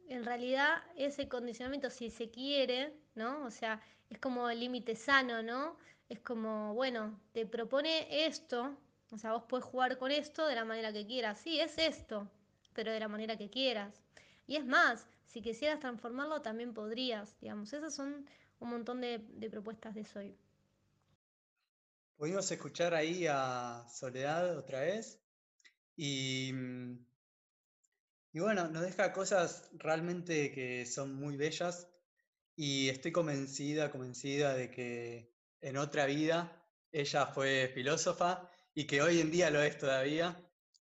en 0.07 0.23
realidad 0.25 0.83
ese 0.95 1.27
condicionamiento, 1.27 1.89
si 1.89 2.09
se 2.09 2.29
quiere, 2.29 2.93
¿no? 3.15 3.45
O 3.45 3.51
sea, 3.51 3.81
es 4.09 4.19
como 4.19 4.49
el 4.49 4.59
límite 4.59 4.95
sano, 4.95 5.43
¿no? 5.43 5.77
Es 6.09 6.19
como, 6.19 6.73
bueno, 6.73 7.19
te 7.31 7.45
propone 7.45 8.25
esto, 8.25 8.75
o 9.11 9.17
sea, 9.17 9.33
vos 9.33 9.43
puedes 9.47 9.65
jugar 9.65 9.97
con 9.97 10.11
esto 10.11 10.45
de 10.47 10.55
la 10.55 10.65
manera 10.65 10.91
que 10.93 11.05
quieras. 11.05 11.39
Sí, 11.39 11.59
es 11.59 11.77
esto, 11.77 12.29
pero 12.73 12.91
de 12.91 12.99
la 12.99 13.07
manera 13.07 13.37
que 13.37 13.49
quieras. 13.49 14.01
Y 14.47 14.55
es 14.55 14.65
más, 14.65 15.07
si 15.27 15.41
quisieras 15.41 15.79
transformarlo 15.79 16.41
también 16.41 16.73
podrías, 16.73 17.39
digamos. 17.39 17.71
Esas 17.73 17.93
son 17.93 18.27
un 18.59 18.69
montón 18.69 19.01
de, 19.01 19.19
propuestas 19.51 19.95
de 19.95 20.05
Soy. 20.05 20.35
Pudimos 22.17 22.51
escuchar 22.51 22.93
ahí 22.93 23.25
a 23.29 23.85
Soledad 23.87 24.57
otra 24.57 24.81
vez 24.81 25.19
y, 25.95 26.51
y 28.31 28.39
bueno, 28.39 28.67
nos 28.67 28.83
deja 28.83 29.11
cosas 29.13 29.69
realmente 29.73 30.51
que 30.51 30.85
son 30.85 31.15
muy 31.15 31.37
bellas 31.37 31.87
y 32.55 32.89
estoy 32.89 33.11
convencida, 33.11 33.91
convencida 33.91 34.53
de 34.53 34.69
que 34.69 35.33
en 35.61 35.77
otra 35.77 36.05
vida 36.05 36.65
ella 36.91 37.27
fue 37.27 37.71
filósofa 37.73 38.49
y 38.73 38.85
que 38.85 39.01
hoy 39.01 39.19
en 39.19 39.31
día 39.31 39.49
lo 39.49 39.61
es 39.61 39.77
todavía 39.77 40.45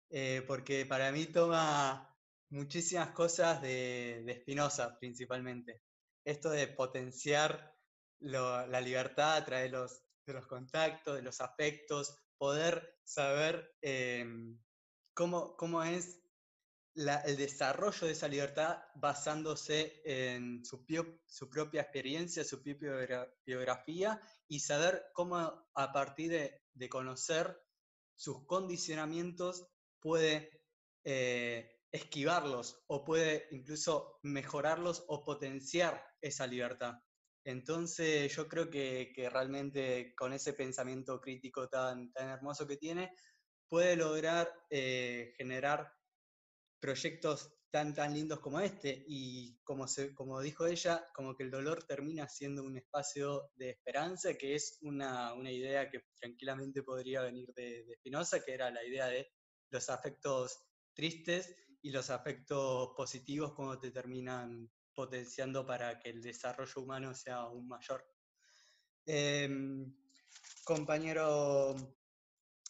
eh, 0.09 0.43
porque 0.47 0.85
para 0.85 1.11
mí 1.11 1.27
toma 1.27 2.17
muchísimas 2.49 3.11
cosas 3.11 3.61
de, 3.61 4.23
de 4.25 4.41
Spinoza 4.41 4.97
principalmente. 4.97 5.83
Esto 6.25 6.49
de 6.49 6.67
potenciar 6.67 7.75
la 8.19 8.81
libertad 8.81 9.37
a 9.37 9.45
través 9.45 9.71
de 9.71 9.77
los, 9.77 10.03
de 10.25 10.33
los 10.33 10.47
contactos, 10.47 11.15
de 11.15 11.21
los 11.21 11.39
afectos, 11.41 12.17
poder 12.37 12.97
saber 13.03 13.75
em, 13.81 14.59
cómo, 15.13 15.55
cómo 15.55 15.83
es 15.83 16.21
el 17.07 17.37
desarrollo 17.37 18.07
de 18.07 18.13
esa 18.13 18.27
libertad 18.27 18.79
basándose 18.95 20.01
en 20.03 20.65
su, 20.65 20.85
su, 21.25 21.49
propia 21.49 21.81
experiencia, 21.81 22.43
su 22.43 22.61
propia 22.61 23.27
biografía 23.45 24.21
y 24.47 24.59
saber 24.59 25.05
cómo 25.13 25.37
a 25.73 25.93
partir 25.93 26.31
de, 26.31 26.61
de 26.73 26.89
conocer 26.89 27.57
sus 28.15 28.45
condicionamientos 28.45 29.67
puede 30.01 30.63
eh, 31.05 31.79
esquivarlos 31.91 32.83
o 32.87 33.03
puede 33.03 33.47
incluso 33.51 34.19
mejorarlos 34.23 35.05
o 35.07 35.23
potenciar 35.23 36.03
esa 36.21 36.45
libertad. 36.45 36.95
Entonces 37.45 38.35
yo 38.35 38.47
creo 38.47 38.69
que, 38.69 39.13
realmente 39.31 40.13
con 40.15 40.33
ese 40.33 40.53
pensamiento 40.53 41.19
crítico 41.19 41.69
tan, 41.69 42.11
tan 42.11 42.29
hermoso 42.29 42.67
que 42.67 42.77
tiene, 42.77 43.13
puede 43.67 43.95
lograr 43.95 44.51
eh, 44.69 45.33
generar 45.37 45.91
proyectos 46.79 47.53
tan, 47.71 47.93
tan 47.93 48.13
lindos 48.13 48.39
como 48.39 48.59
este. 48.59 49.03
Y 49.07 49.57
como, 49.63 49.87
se, 49.87 50.13
como 50.13 50.41
dijo 50.41 50.65
ella, 50.65 51.05
como 51.13 51.35
que 51.35 51.43
el 51.43 51.51
dolor 51.51 51.83
termina 51.83 52.27
siendo 52.27 52.63
un 52.63 52.77
espacio 52.77 53.51
de 53.55 53.71
esperanza, 53.71 54.33
que 54.35 54.55
es 54.55 54.79
una, 54.81 55.33
idea 55.43 55.89
que 55.89 56.03
tranquilamente 56.19 56.83
podría 56.83 57.21
venir 57.21 57.53
de, 57.53 57.83
de 57.85 57.95
Spinoza, 57.97 58.43
que 58.43 58.53
era 58.53 58.71
la 58.71 58.83
idea 58.83 59.07
de 59.07 59.27
los 59.69 59.89
afectos 59.89 60.59
tristes 60.93 61.55
y 61.81 61.91
los 61.91 62.09
afectos 62.09 62.89
positivos 62.95 63.53
como 63.53 63.79
te 63.79 63.91
terminan 63.91 64.69
potenciando 64.93 65.65
para 65.65 65.97
que 65.97 66.09
el 66.09 66.21
desarrollo 66.21 66.81
humano 66.81 67.13
sea 67.13 67.35
aún 67.35 67.67
mayor. 67.67 68.05
Em, 69.05 69.95
compañero 70.65 71.75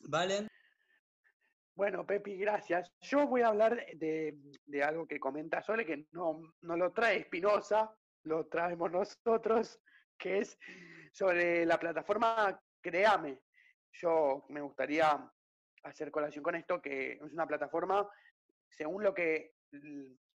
Valen. 0.07 0.47
Bueno, 1.79 2.05
Pepi, 2.05 2.35
gracias. 2.35 2.91
Yo 2.99 3.25
voy 3.25 3.41
a 3.41 3.47
hablar 3.47 3.85
de, 3.95 4.37
algo 4.83 5.07
que 5.07 5.17
comenta 5.17 5.61
Sole, 5.61 5.85
que 5.85 6.07
no, 6.11 6.53
no 6.59 6.75
lo 6.75 6.91
trae 6.91 7.19
Espinosa, 7.19 7.89
lo 8.23 8.47
traemos 8.47 8.91
nosotros, 8.91 9.79
que 10.17 10.39
es 10.39 10.59
sobre 11.13 11.65
la 11.65 11.79
plataforma 11.79 12.61
Créame. 12.81 13.43
Yo 13.93 14.45
me 14.49 14.59
gustaría 14.59 15.25
hacer 15.83 16.11
colación 16.11 16.43
con 16.43 16.55
esto, 16.55 16.81
que 16.81 17.13
es 17.13 17.31
una 17.31 17.47
plataforma, 17.47 18.09
según 18.67 19.01
lo 19.01 19.13
que 19.13 19.53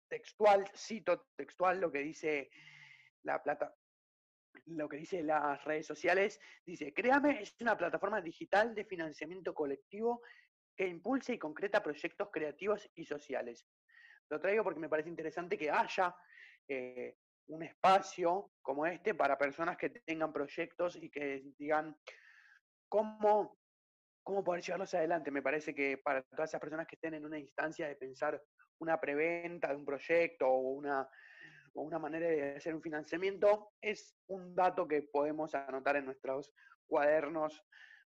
textual, 0.09 0.71
cito 0.77 1.27
textual 1.35 1.81
lo 1.81 1.91
que 1.91 2.05
dice 2.05 2.51
la 3.25 3.43
plata, 3.43 3.75
lo 4.67 4.89
que 4.89 4.99
dice 4.99 5.25
las 5.25 5.65
redes 5.65 5.89
sociales, 5.89 6.39
dice, 6.65 6.95
créame, 6.95 7.43
es 7.43 7.57
una 7.61 7.77
plataforma 7.77 8.21
digital 8.21 8.77
de 8.77 8.85
financiamiento 8.85 9.53
colectivo 9.53 10.23
que 10.77 10.87
impulsa 10.87 11.33
y 11.33 11.39
concreta 11.39 11.83
proyectos 11.83 12.29
creativos 12.31 12.91
y 12.95 13.05
sociales. 13.05 13.67
Lo 14.31 14.41
traigo 14.41 14.65
porque 14.65 14.81
me 14.81 14.89
parece 14.89 15.09
interesante 15.09 15.59
que 15.59 15.71
haya 15.71 16.15
eh, 16.69 17.17
un 17.49 17.63
espacio 17.63 18.53
como 18.63 18.87
este 18.87 19.15
para 19.15 19.37
personas 19.37 19.77
que 19.77 19.91
tengan 19.91 20.33
proyectos 20.33 20.97
y 20.97 21.11
que 21.11 21.43
digan 21.59 21.97
cómo 22.89 23.59
cómo 24.23 24.45
poder 24.45 24.63
llevarlos 24.63 24.95
adelante. 24.95 25.31
Me 25.31 25.43
parece 25.43 25.75
que 25.75 25.99
para 25.99 26.23
todas 26.23 26.51
esas 26.51 26.61
personas 26.61 26.87
que 26.87 26.97
estén 26.97 27.15
en 27.15 27.25
una 27.25 27.39
instancia 27.39 27.89
de 27.89 27.97
pensar 27.97 28.43
una 28.79 29.01
preventa 29.01 29.69
de 29.69 29.77
un 29.77 29.85
proyecto 29.85 30.49
o 30.49 30.59
una, 30.59 31.09
o 31.75 31.83
una 31.83 31.99
manera 31.99 32.27
de 32.27 32.57
hacer 32.57 32.75
un 32.75 32.83
financiamiento, 32.83 33.73
es 33.81 34.17
un 34.29 34.55
dato 34.55 34.87
que 34.87 35.03
podemos 35.03 35.55
anotar 35.55 35.97
en 35.97 36.05
nuestros 36.05 36.53
cuadernos 36.87 37.65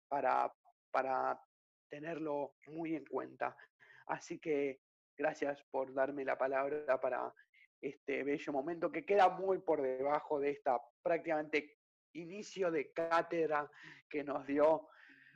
para, 0.09 0.53
para 0.91 1.41
tenerlo 1.88 2.55
muy 2.66 2.95
en 2.95 3.05
cuenta. 3.05 3.57
Así 4.07 4.38
que 4.38 4.81
gracias 5.16 5.62
por 5.71 5.93
darme 5.93 6.25
la 6.25 6.37
palabra 6.37 7.00
para 7.00 7.33
este 7.81 8.25
bello 8.25 8.52
momento 8.52 8.90
que 8.90 9.05
queda 9.05 9.28
muy 9.28 9.59
por 9.59 9.83
debajo 9.83 10.40
de 10.40 10.50
esta 10.50 10.81
prácticamente 11.02 11.78
inicio 12.12 12.71
de 12.71 12.93
cátedra 12.93 13.71
que 14.09 14.25
nos 14.25 14.47
dio 14.47 14.88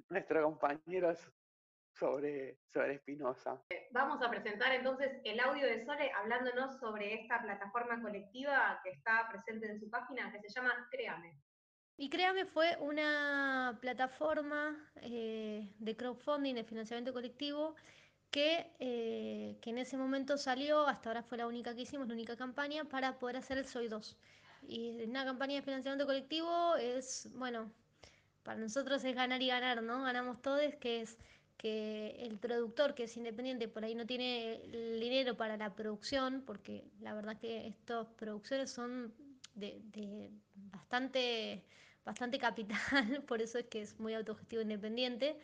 nuestros 0.08 0.42
compañeros 0.42 1.30
sobre, 1.92 2.58
sobre 2.72 2.94
Espinosa. 2.94 3.62
Vamos 3.90 4.22
a 4.22 4.30
presentar 4.30 4.72
entonces 4.72 5.20
el 5.24 5.38
audio 5.40 5.66
de 5.66 5.84
Sole 5.84 6.10
hablándonos 6.12 6.78
sobre 6.78 7.14
esta 7.14 7.42
plataforma 7.42 8.00
colectiva 8.00 8.80
que 8.82 8.90
está 8.90 9.28
presente 9.30 9.70
en 9.70 9.78
su 9.78 9.90
página 9.90 10.32
que 10.32 10.40
se 10.40 10.48
llama 10.48 10.88
Créame. 10.90 11.38
Y 12.02 12.08
créame, 12.08 12.46
fue 12.46 12.78
una 12.80 13.76
plataforma 13.82 14.74
eh, 15.02 15.68
de 15.78 15.96
crowdfunding, 15.96 16.54
de 16.54 16.64
financiamiento 16.64 17.12
colectivo, 17.12 17.74
que, 18.30 18.66
eh, 18.78 19.58
que, 19.60 19.68
en 19.68 19.76
ese 19.76 19.98
momento 19.98 20.38
salió, 20.38 20.86
hasta 20.88 21.10
ahora 21.10 21.22
fue 21.22 21.36
la 21.36 21.46
única 21.46 21.74
que 21.74 21.82
hicimos, 21.82 22.08
la 22.08 22.14
única 22.14 22.36
campaña, 22.36 22.86
para 22.86 23.18
poder 23.18 23.36
hacer 23.36 23.58
el 23.58 23.66
Soy 23.66 23.88
2. 23.88 24.16
Y 24.66 25.02
una 25.02 25.26
campaña 25.26 25.56
de 25.56 25.62
financiamiento 25.62 26.06
colectivo 26.06 26.74
es, 26.76 27.28
bueno, 27.34 27.70
para 28.44 28.58
nosotros 28.58 29.04
es 29.04 29.14
ganar 29.14 29.42
y 29.42 29.48
ganar, 29.48 29.82
¿no? 29.82 30.02
Ganamos 30.02 30.40
todos, 30.40 30.74
que 30.76 31.02
es 31.02 31.18
que 31.58 32.16
el 32.20 32.38
productor 32.38 32.94
que 32.94 33.02
es 33.02 33.16
independiente 33.18 33.68
por 33.68 33.84
ahí 33.84 33.94
no 33.94 34.06
tiene 34.06 34.54
el 34.54 35.00
dinero 35.00 35.36
para 35.36 35.58
la 35.58 35.74
producción, 35.74 36.44
porque 36.46 36.82
la 37.00 37.12
verdad 37.12 37.38
que 37.38 37.66
estas 37.66 38.06
producciones 38.16 38.70
son 38.70 39.12
de, 39.54 40.30
bastante, 40.54 41.62
bastante 42.04 42.38
capital, 42.38 43.22
por 43.28 43.42
eso 43.42 43.58
es 43.58 43.66
que 43.66 43.82
es 43.82 43.98
muy 43.98 44.14
autogestivo 44.14 44.62
independiente. 44.62 45.36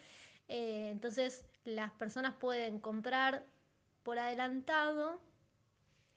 Eh, 0.48 0.90
entonces 0.90 1.44
las 1.64 1.90
personas 1.92 2.34
pueden 2.34 2.78
comprar 2.78 3.44
por 4.02 4.18
adelantado 4.18 5.20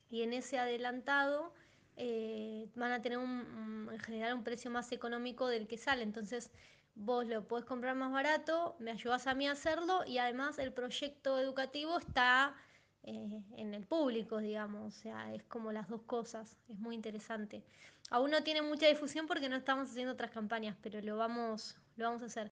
y 0.10 0.22
en 0.24 0.34
ese 0.34 0.60
adelantado 0.60 1.54
eh, 1.98 2.68
van 2.76 2.92
a 2.92 3.02
tener 3.02 3.18
un, 3.18 3.90
en 3.92 4.00
general 4.00 4.36
un 4.36 4.44
precio 4.44 4.72
más 4.72 4.92
económico 4.92 5.48
del 5.48 5.68
que 5.68 5.78
sale. 5.78 6.04
Entonces 6.04 6.52
vos 6.96 7.26
lo 7.28 7.48
podés 7.48 7.66
comprar 7.66 7.96
más 7.96 8.12
barato, 8.12 8.76
me 8.80 8.92
ayudas 8.92 9.28
a 9.28 9.34
mí 9.34 9.48
a 9.48 9.54
hacerlo 9.54 10.04
y 10.06 10.18
además 10.18 10.60
el 10.60 10.74
proyecto 10.74 11.40
educativo 11.40 11.98
está 11.98 12.56
eh, 13.04 13.42
en 13.56 13.74
el 13.74 13.86
público, 13.86 14.40
digamos, 14.40 14.96
o 14.96 15.00
sea, 15.02 15.34
es 15.34 15.44
como 15.44 15.72
las 15.72 15.88
dos 15.88 16.02
cosas, 16.04 16.58
es 16.68 16.78
muy 16.78 16.96
interesante. 16.96 17.64
Aún 18.12 18.32
no 18.32 18.44
tiene 18.44 18.62
mucha 18.62 18.88
difusión 18.88 19.28
porque 19.28 19.50
no 19.50 19.56
estamos 19.56 19.90
haciendo 19.90 20.14
otras 20.14 20.32
campañas, 20.32 20.76
pero 20.82 21.00
lo 21.02 21.18
vamos, 21.18 21.76
lo 21.96 22.06
vamos 22.06 22.24
a 22.24 22.26
hacer. 22.26 22.52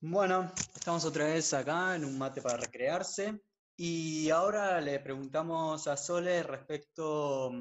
Bueno, 0.00 0.50
estamos 0.74 1.04
otra 1.04 1.26
vez 1.26 1.52
acá 1.52 1.96
en 1.96 2.04
un 2.04 2.16
mate 2.16 2.40
para 2.40 2.56
recrearse 2.56 3.42
y 3.76 4.30
ahora 4.30 4.80
le 4.80 4.98
preguntamos 5.00 5.86
a 5.86 5.96
Sole 5.96 6.42
respecto 6.42 7.52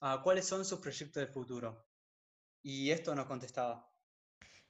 a 0.00 0.22
cuáles 0.22 0.46
son 0.46 0.64
sus 0.64 0.80
proyectos 0.80 1.20
de 1.20 1.32
futuro. 1.32 1.86
Y 2.62 2.90
esto 2.90 3.14
nos 3.14 3.26
contestaba. 3.26 3.88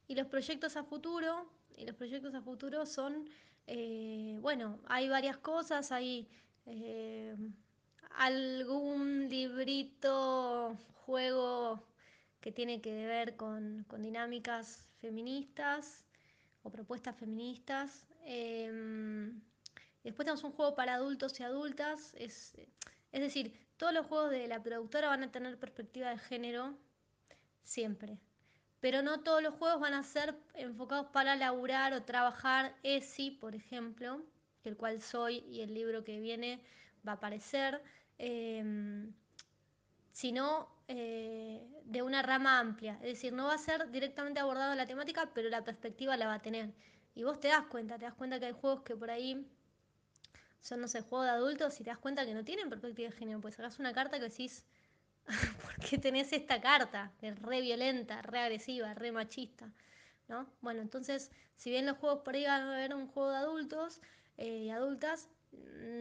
Y 0.07 0.15
los 0.15 0.27
proyectos 0.27 0.77
a 0.77 0.85
futuro, 0.85 1.51
y 1.77 1.87
los 1.87 1.97
proyectos 1.97 2.35
a 2.35 2.43
futuro 2.43 2.87
son, 2.87 3.29
eh, 3.67 4.39
bueno, 4.41 4.79
hay 4.87 5.09
varias 5.09 5.39
cosas, 5.39 5.91
hay 5.91 6.29
eh, 6.67 7.35
algún 8.11 9.29
librito, 9.29 10.77
juego 11.05 11.83
que 12.47 12.53
tiene 12.53 12.81
que 12.81 13.09
ver 13.09 13.35
con, 13.35 13.85
dinámicas 13.99 14.87
feministas 15.00 16.05
o 16.62 16.71
propuestas 16.71 17.17
feministas. 17.17 18.07
Em, 18.25 19.41
después 20.05 20.25
tenemos 20.25 20.45
un 20.45 20.53
juego 20.53 20.76
para 20.76 20.95
adultos 20.95 21.41
y 21.41 21.43
adultas, 21.43 22.15
es, 22.15 22.55
es 23.11 23.21
decir, 23.21 23.53
todos 23.76 23.93
los 23.93 24.07
juegos 24.07 24.31
de 24.31 24.47
la 24.47 24.62
productora 24.62 25.09
van 25.09 25.25
a 25.25 25.33
tener 25.33 25.59
perspectiva 25.59 26.11
de 26.11 26.19
género 26.19 26.79
siempre 27.65 28.21
pero 28.79 29.03
no 29.03 29.25
todos 29.25 29.43
los 29.43 29.55
juegos 29.55 29.81
van 29.81 29.95
a 29.95 30.05
ser 30.05 30.38
enfocados 30.55 31.09
para 31.09 31.35
laburar 31.35 31.95
o 31.95 32.05
trabajar 32.05 32.76
ESI, 32.85 33.33
por 33.33 33.57
ejemplo, 33.57 34.23
el 34.62 34.76
cual 34.76 35.03
soy 35.03 35.38
y 35.38 35.62
el 35.62 35.75
libro 35.75 36.05
que 36.05 36.21
viene 36.21 36.62
va 37.05 37.12
a 37.12 37.15
aparecer, 37.17 37.83
em, 38.19 39.12
sino 40.12 40.75
eh, 40.88 41.66
de 41.85 42.03
una 42.03 42.22
rama 42.22 42.59
amplia. 42.59 42.94
Es 43.03 43.14
decir, 43.14 43.33
no 43.33 43.46
va 43.46 43.55
a 43.55 43.59
ser 43.59 43.90
directamente 43.90 44.40
abordado 44.40 44.75
la 44.75 44.87
temática, 44.87 45.31
pero 45.35 45.49
la 45.49 45.64
perspectiva 45.64 46.16
la 46.16 46.27
va 46.27 46.35
a 46.35 46.42
tener. 46.42 46.72
Y 47.14 47.25
vos 47.25 47.40
te 47.40 47.49
das 47.49 47.66
cuenta, 47.66 47.99
te 47.99 48.05
das 48.05 48.14
cuenta 48.14 48.38
que 48.38 48.46
hay 48.46 48.53
juegos 48.53 48.83
que 48.83 48.94
por 48.96 49.11
ahí 49.11 49.46
son, 50.61 50.81
no 50.81 50.88
sé, 50.88 51.01
juegos 51.01 51.27
de 51.27 51.33
adultos 51.33 51.81
y 51.81 51.85
te 51.85 51.90
das 51.90 51.99
cuenta 51.99 52.25
que 52.27 52.35
no 52.35 52.44
tienen 52.44 52.68
perspectiva 52.68 53.11
de 53.11 53.16
género. 53.16 53.40
Pues 53.40 53.55
sacás 53.55 53.79
una 53.79 53.92
carta 53.92 54.18
que 54.18 54.29
decís, 54.29 54.64
¿por 55.62 55.77
qué 55.85 55.99
tenés 55.99 56.33
esta 56.33 56.61
carta? 56.61 57.12
Que 57.18 57.29
es 57.29 57.38
re 57.40 57.61
violenta, 57.61 58.22
re 58.22 58.40
agresiva, 58.40 58.94
re 58.94 59.12
machista, 59.12 59.72
¿no? 60.29 60.46
Bueno, 60.61 60.83
entonces, 60.83 61.31
si 61.57 61.70
bien 61.70 61.87
los 61.87 61.96
juegos 61.99 62.20
por 62.22 62.35
ahí 62.35 62.44
van 62.44 62.62
a 62.62 62.77
ver 62.77 62.94
un 62.94 63.09
juego 63.09 63.31
de 63.31 63.37
adultos 63.38 64.01
eh, 64.37 64.59
y 64.64 64.70
adultas, 64.70 65.29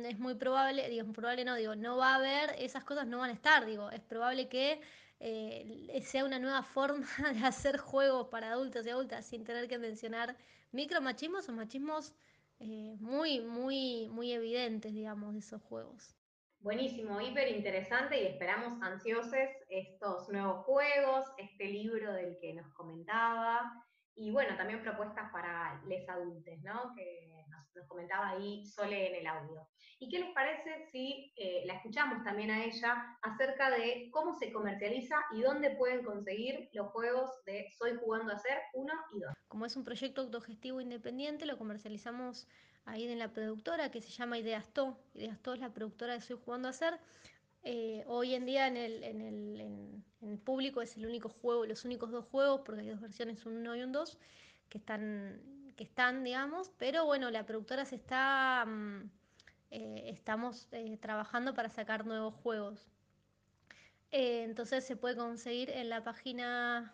es 0.05 0.19
muy 0.19 0.35
probable, 0.35 0.89
digo, 0.89 1.11
probable 1.13 1.45
no, 1.45 1.55
digo, 1.55 1.75
no 1.75 1.97
va 1.97 2.13
a 2.13 2.15
haber, 2.15 2.55
esas 2.59 2.83
cosas 2.83 3.07
no 3.07 3.19
van 3.19 3.29
a 3.29 3.33
estar, 3.33 3.65
digo, 3.65 3.89
es 3.91 4.01
probable 4.01 4.47
que 4.47 4.81
eh, 5.19 6.01
sea 6.03 6.25
una 6.25 6.39
nueva 6.39 6.63
forma 6.75 7.07
de 7.33 7.45
hacer 7.45 7.77
juegos 7.77 8.27
para 8.27 8.51
adultos 8.51 8.85
y 8.85 8.89
adultas 8.89 9.25
sin 9.25 9.43
tener 9.43 9.67
que 9.67 9.77
mencionar 9.77 10.35
micromachismos 10.71 11.47
o 11.49 11.53
machismos 11.53 12.13
eh, 12.59 12.95
muy, 12.99 13.41
muy, 13.41 14.07
muy 14.09 14.31
evidentes, 14.31 14.93
digamos, 14.93 15.33
de 15.33 15.39
esos 15.39 15.61
juegos. 15.61 16.15
Buenísimo, 16.59 17.21
hiper 17.21 17.49
interesante 17.49 18.21
y 18.21 18.25
esperamos 18.25 18.81
ansiosos 18.81 19.27
estos 19.69 20.29
nuevos 20.29 20.65
juegos, 20.65 21.25
este 21.37 21.65
libro 21.65 22.11
del 22.13 22.37
que 22.39 22.53
nos 22.53 22.67
comentaba 22.73 23.85
y 24.15 24.31
bueno, 24.31 24.55
también 24.55 24.81
propuestas 24.81 25.29
para 25.31 25.81
les 25.87 26.07
adultos, 26.07 26.57
¿no? 26.63 26.93
Que 26.95 27.45
nos, 27.49 27.87
comentaba 27.87 28.29
ahí 28.29 28.65
Sole 28.65 29.09
en 29.09 29.15
el 29.15 29.27
audio. 29.27 29.67
¿Y 29.99 30.09
qué 30.09 30.19
les 30.19 30.33
parece 30.33 30.87
si 30.91 31.33
eh, 31.37 31.63
la 31.65 31.75
escuchamos 31.75 32.23
también 32.23 32.49
a 32.49 32.63
ella 32.63 33.17
acerca 33.21 33.69
de 33.69 34.09
cómo 34.11 34.33
se 34.37 34.51
comercializa 34.51 35.15
y 35.33 35.41
dónde 35.41 35.71
pueden 35.71 36.03
conseguir 36.03 36.69
los 36.73 36.87
juegos 36.91 37.29
de 37.45 37.69
Soy 37.77 37.95
Jugando 37.97 38.33
a 38.33 38.39
Ser 38.39 38.57
1 38.73 38.93
y 39.13 39.19
2? 39.19 39.33
Como 39.47 39.65
es 39.65 39.75
un 39.75 39.83
proyecto 39.83 40.21
autogestivo 40.21 40.81
independiente, 40.81 41.45
lo 41.45 41.57
comercializamos 41.57 42.47
ahí 42.85 43.07
en 43.07 43.19
la 43.19 43.33
productora 43.33 43.91
que 43.91 44.01
se 44.01 44.11
llama 44.11 44.37
Ideas 44.37 44.67
To. 44.73 44.97
Ideas 45.13 45.39
To 45.41 45.53
es 45.53 45.59
la 45.59 45.73
productora 45.73 46.13
que 46.13 46.19
estoy 46.19 46.39
jugando 46.43 46.67
a 46.67 46.71
hacer. 46.71 46.99
Eh, 47.67 48.03
hoy 48.05 48.35
en 48.35 48.45
día 48.45 48.67
en 48.67 48.77
el, 48.77 50.39
público 50.43 50.83
es 50.83 50.97
el 50.97 51.07
único 51.07 51.29
juego, 51.29 51.65
los 51.65 51.83
únicos 51.83 52.11
dos 52.11 52.25
juegos, 52.25 52.61
porque 52.63 52.81
hay 52.81 52.89
dos 52.89 53.01
versiones, 53.01 53.43
un 53.47 53.57
1 53.57 53.75
y 53.77 53.81
un 53.81 53.91
2, 53.91 54.19
que 54.69 54.77
están, 54.77 55.41
que 55.75 55.83
están, 55.83 56.23
digamos, 56.23 56.71
pero 56.77 57.05
bueno, 57.05 57.31
la 57.31 57.45
productora 57.47 57.85
se 57.85 57.95
está, 57.95 58.65
mm, 58.67 59.09
eh, 59.71 60.03
estamos 60.13 60.67
eh, 60.73 60.97
trabajando 61.01 61.55
para 61.55 61.69
sacar 61.69 62.05
nuevos 62.05 62.35
juegos. 62.35 62.87
entonces 64.11 64.85
se 64.85 64.95
puede 64.95 65.15
conseguir 65.15 65.69
en 65.71 65.89
la 65.89 66.03
página, 66.03 66.93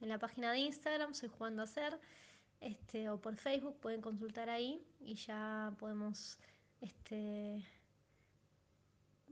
en 0.00 0.08
la 0.08 0.18
página 0.18 0.52
de 0.52 0.58
Instagram, 0.60 1.14
soy 1.14 1.28
jugando 1.28 1.62
a 1.62 1.64
hacer 1.66 2.00
este, 2.60 3.10
o 3.10 3.20
por 3.20 3.36
Facebook, 3.36 3.78
pueden 3.80 4.00
consultar 4.00 4.48
ahí 4.50 4.82
y 5.00 5.14
ya 5.16 5.72
podemos, 5.78 6.38
este, 6.80 7.64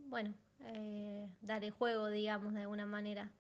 bueno, 0.09 0.35
eh, 0.61 1.29
dar 1.41 1.65
el 1.65 1.71
juego, 1.71 2.09
digamos, 2.09 2.55
de 2.55 2.63
alguna 2.63 2.87
manera. 2.87 3.31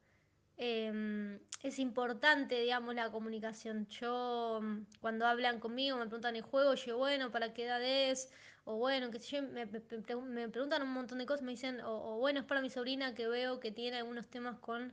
Em, 0.58 1.38
es 1.62 1.78
importante, 1.78 2.60
digamos, 2.60 2.94
la 2.94 3.10
comunicación. 3.10 3.86
Yo, 3.88 4.60
cuando 5.00 5.26
hablan 5.26 5.60
conmigo, 5.60 5.98
me 5.98 6.06
preguntan 6.06 6.36
el 6.36 6.42
juego, 6.42 6.74
yo, 6.74 6.96
bueno, 6.98 7.30
¿para 7.30 7.52
qué 7.52 7.64
edad 7.64 7.82
es? 7.82 8.30
O 8.64 8.76
bueno, 8.76 9.10
que 9.10 9.18
yo, 9.18 9.42
me, 9.42 9.66
preguntan 9.66 10.82
un 10.82 10.92
montón 10.92 11.18
de 11.18 11.26
cosas, 11.26 11.42
me 11.42 11.52
dicen, 11.52 11.80
o, 11.82 12.18
bueno, 12.18 12.40
es 12.40 12.46
para 12.46 12.60
mi 12.62 12.70
sobrina 12.70 13.14
que 13.14 13.28
veo 13.28 13.60
que 13.60 13.70
tiene 13.70 13.98
algunos 13.98 14.26
temas 14.28 14.58
con 14.58 14.92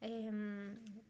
eh, 0.00 0.30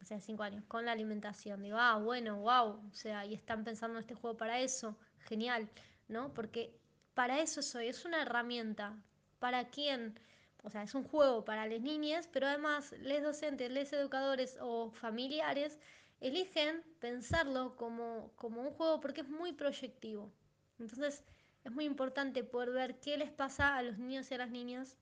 o 0.00 0.04
sea, 0.04 0.20
cinco 0.20 0.42
años, 0.42 0.62
con 0.68 0.84
la 0.84 0.92
alimentación. 0.92 1.62
Digo, 1.62 1.78
ah, 1.78 1.98
bueno, 1.98 2.36
wow, 2.40 2.80
o 2.90 2.94
sea, 2.94 3.24
y 3.26 3.34
están 3.34 3.64
pensando 3.64 3.96
en 3.96 4.02
este 4.02 4.14
juego 4.14 4.36
para 4.36 4.60
eso, 4.60 4.96
genial, 5.20 5.68
¿no? 6.08 6.32
Porque 6.34 6.78
para 7.14 7.40
eso 7.40 7.62
soy, 7.62 7.88
es 7.88 8.04
una 8.04 8.22
herramienta. 8.22 8.94
¿Para 9.38 9.68
quién? 9.70 10.18
O 10.64 10.70
sea, 10.70 10.82
es 10.82 10.94
un 10.94 11.04
juego 11.04 11.44
para 11.44 11.66
las 11.66 11.82
niñas, 11.82 12.26
pero 12.32 12.46
además 12.46 12.92
les 13.02 13.22
docentes, 13.22 13.70
les 13.70 13.92
educadores 13.92 14.56
o 14.62 14.90
familiares 14.90 15.78
eligen 16.20 16.82
pensarlo 17.00 17.76
como, 17.76 18.32
como 18.34 18.62
un 18.62 18.70
juego 18.70 18.98
porque 18.98 19.20
es 19.20 19.28
muy 19.28 19.52
proyectivo. 19.52 20.32
Entonces, 20.78 21.22
es 21.64 21.72
muy 21.72 21.84
importante 21.84 22.44
poder 22.44 22.70
ver 22.70 22.98
qué 22.98 23.18
les 23.18 23.30
pasa 23.30 23.76
a 23.76 23.82
los 23.82 23.98
niños 23.98 24.30
y 24.30 24.34
a 24.34 24.38
las 24.38 24.50
niñas 24.50 24.96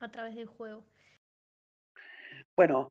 a 0.00 0.10
través 0.10 0.34
del 0.34 0.46
juego. 0.46 0.82
Bueno, 2.56 2.90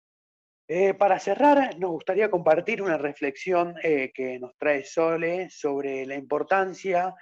eh, 0.68 0.94
para 0.94 1.18
cerrar, 1.18 1.80
nos 1.80 1.90
gustaría 1.90 2.30
compartir 2.30 2.84
una 2.84 3.00
reflexión 3.00 3.74
eh, 3.82 4.12
que 4.14 4.38
nos 4.38 4.56
trae 4.58 4.84
Sole 4.86 5.50
sobre 5.50 6.06
la 6.06 6.16
importancia 6.16 7.16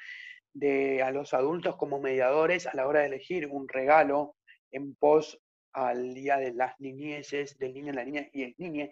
de 0.53 1.01
a 1.01 1.11
los 1.11 1.33
adultos 1.33 1.77
como 1.77 2.01
mediadores 2.01 2.67
a 2.67 2.75
la 2.75 2.87
hora 2.87 3.01
de 3.01 3.07
elegir 3.07 3.47
un 3.47 3.69
regalo 3.69 4.34
en 4.75 4.95
pos 4.95 5.39
al 5.73 6.13
Día 6.13 6.37
de 6.37 6.53
las 6.53 6.79
Niñeces, 6.79 7.57
del 7.57 7.73
niño, 7.73 7.93
la 7.93 8.05
niña 8.05 8.27
y 8.31 8.43
el 8.43 8.55
niñe, 8.57 8.91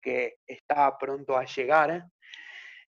que 0.00 0.36
está 0.46 0.96
pronto 0.98 1.36
a 1.36 1.44
llegar. 1.44 2.06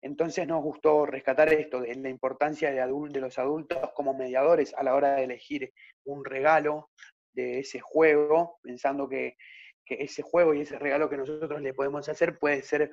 Entonces 0.00 0.46
nos 0.46 0.62
gustó 0.62 1.06
rescatar 1.06 1.52
esto, 1.52 1.80
de 1.80 1.94
la 1.94 2.08
importancia 2.08 2.70
de, 2.70 2.80
de 3.10 3.20
los 3.20 3.38
adultos 3.38 3.78
como 3.94 4.14
mediadores 4.14 4.74
a 4.74 4.82
la 4.82 4.94
hora 4.94 5.14
de 5.14 5.24
elegir 5.24 5.72
un 6.04 6.24
regalo 6.24 6.90
de 7.32 7.60
ese 7.60 7.80
juego, 7.80 8.58
pensando 8.62 9.08
que 9.08 9.36
que 9.84 10.02
ese 10.02 10.22
juego 10.22 10.54
y 10.54 10.62
ese 10.62 10.78
regalo 10.78 11.08
que 11.08 11.16
nosotros 11.16 11.60
le 11.60 11.74
podemos 11.74 12.08
hacer 12.08 12.38
puede 12.38 12.62
ser 12.62 12.90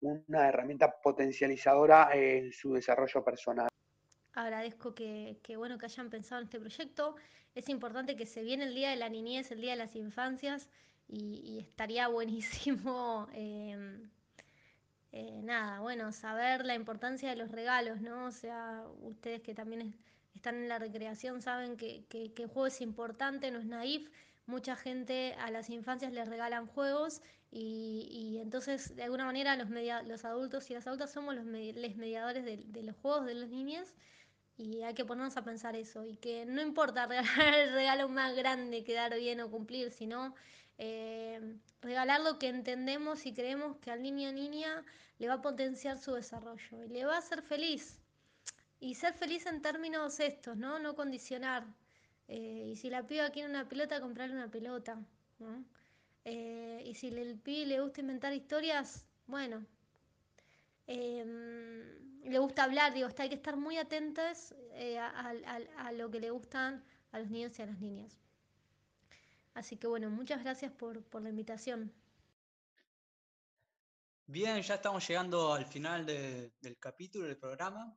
una 0.00 0.48
herramienta 0.48 0.94
potencializadora 1.02 2.10
en 2.12 2.52
su 2.52 2.72
desarrollo 2.72 3.22
personal. 3.22 3.68
Agradezco 4.34 4.94
que, 4.94 5.38
bueno 5.56 5.78
que 5.78 5.86
hayan 5.86 6.10
pensado 6.10 6.40
en 6.40 6.46
este 6.46 6.58
proyecto. 6.58 7.16
Es 7.54 7.68
importante 7.68 8.16
que 8.16 8.26
se 8.26 8.42
viene 8.42 8.64
el 8.64 8.74
Día 8.74 8.90
de 8.90 8.96
la 8.96 9.08
Niñez, 9.08 9.50
el 9.50 9.60
Día 9.60 9.72
de 9.72 9.78
las 9.78 9.94
Infancias, 9.94 10.68
y, 11.08 11.58
estaría 11.60 12.08
buenísimo, 12.08 13.28
em, 13.34 14.10
eh, 15.12 15.40
nada, 15.42 15.80
bueno, 15.80 16.12
saber 16.12 16.64
la 16.64 16.74
importancia 16.74 17.30
de 17.30 17.36
los 17.36 17.50
regalos, 17.50 18.00
¿no? 18.00 18.26
O 18.26 18.30
sea, 18.30 18.84
ustedes 19.02 19.42
que 19.42 19.54
también 19.54 19.94
están 20.34 20.56
en 20.56 20.68
la 20.68 20.78
recreación 20.78 21.42
saben 21.42 21.76
que, 21.76 22.04
que, 22.08 22.32
que 22.32 22.44
el 22.44 22.48
juego 22.48 22.66
es 22.68 22.80
importante, 22.80 23.50
no 23.50 23.58
es 23.58 23.66
naif 23.66 24.08
mucha 24.46 24.76
gente 24.76 25.34
a 25.38 25.50
las 25.50 25.70
infancias 25.70 26.12
les 26.12 26.28
regalan 26.28 26.66
juegos 26.66 27.22
y, 27.50 28.38
entonces 28.40 28.96
de 28.96 29.04
alguna 29.04 29.26
manera 29.26 29.56
los, 29.56 29.68
los 30.06 30.24
adultos 30.24 30.70
y 30.70 30.74
las 30.74 30.86
adultas 30.86 31.12
somos 31.12 31.34
los 31.34 31.44
mediadores 31.44 32.44
de, 32.44 32.82
los 32.82 32.96
juegos 32.96 33.26
de 33.26 33.34
los 33.34 33.50
niños 33.50 33.94
y 34.56 34.82
hay 34.82 34.94
que 34.94 35.04
ponernos 35.04 35.36
a 35.36 35.44
pensar 35.44 35.76
eso 35.76 36.04
y 36.04 36.16
que 36.16 36.44
no 36.46 36.60
importa 36.60 37.06
regalar 37.06 37.54
el 37.54 37.72
regalo 37.72 38.08
más 38.08 38.34
grande, 38.34 38.84
quedar 38.84 39.14
bien 39.16 39.40
o 39.40 39.50
cumplir, 39.50 39.90
sino 39.90 40.34
eh, 40.78 41.40
regalar 41.80 42.20
lo 42.20 42.38
que 42.38 42.48
entendemos 42.48 43.26
y 43.26 43.34
creemos 43.34 43.76
que 43.78 43.90
al 43.90 44.02
niño 44.02 44.30
o 44.30 44.32
niña 44.32 44.84
le 45.18 45.28
va 45.28 45.34
a 45.34 45.42
potenciar 45.42 45.98
su 45.98 46.14
desarrollo 46.14 46.84
y 46.84 46.88
le 46.88 47.04
va 47.04 47.16
a 47.16 47.18
hacer 47.18 47.42
feliz. 47.42 47.98
Y 48.80 48.96
ser 48.96 49.14
feliz 49.14 49.46
en 49.46 49.62
términos 49.62 50.18
estos, 50.18 50.56
¿no? 50.56 50.80
No 50.80 50.96
condicionar. 50.96 51.64
Eh, 52.26 52.70
y 52.72 52.76
si 52.76 52.90
la 52.90 53.06
piba 53.06 53.30
quiere 53.30 53.48
una 53.48 53.68
pelota, 53.68 54.00
comprarle 54.00 54.34
una 54.34 54.50
pelota. 54.50 54.98
Eh, 56.24 56.82
y 56.84 56.94
si 56.94 57.08
el 57.08 57.38
pibe 57.38 57.66
le 57.66 57.80
gusta 57.80 58.00
inventar 58.00 58.32
historias, 58.32 59.04
bueno. 59.26 59.64
Em, 60.88 62.11
le 62.24 62.38
gusta 62.38 62.64
hablar, 62.64 62.92
digo, 62.94 63.08
hay 63.18 63.28
que 63.28 63.34
estar 63.34 63.56
muy 63.56 63.78
atentos 63.78 64.54
eh, 64.72 64.98
a, 64.98 65.92
lo 65.92 66.10
que 66.10 66.20
le 66.20 66.30
gustan 66.30 66.84
a 67.10 67.18
los 67.18 67.28
niños 67.28 67.58
y 67.58 67.62
a 67.62 67.66
las 67.66 67.78
niñas. 67.78 68.16
Así 69.54 69.76
que 69.76 69.86
bueno, 69.86 70.08
muchas 70.10 70.42
gracias 70.42 70.72
por, 70.72 71.02
por 71.04 71.22
la 71.22 71.28
invitación. 71.30 71.92
Bien, 74.26 74.62
ya 74.62 74.76
estamos 74.76 75.06
llegando 75.06 75.52
al 75.52 75.66
final 75.66 76.06
del 76.06 76.78
capítulo 76.78 77.26
del 77.26 77.36
programa. 77.36 77.94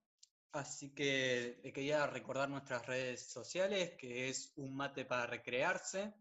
Así 0.51 0.93
que 0.93 1.59
le 1.63 1.71
quería 1.71 2.07
recordar 2.07 2.49
nuestras 2.49 2.85
redes 2.85 3.21
sociales, 3.21 3.91
que 3.97 4.29
es 4.29 4.53
un 4.55 4.75
mate 4.75 5.05
para 5.05 5.27
recrearse. 5.27 6.13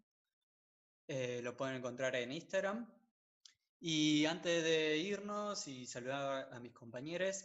Eh, 1.06 1.40
lo 1.42 1.56
pueden 1.56 1.76
encontrar 1.76 2.14
en 2.16 2.32
Instagram. 2.32 2.88
Y 3.80 4.24
antes 4.26 4.62
de 4.62 4.96
irnos 4.98 5.68
y 5.68 5.86
saludar 5.86 6.48
a 6.52 6.60
mis 6.60 6.72
compañeros, 6.72 7.44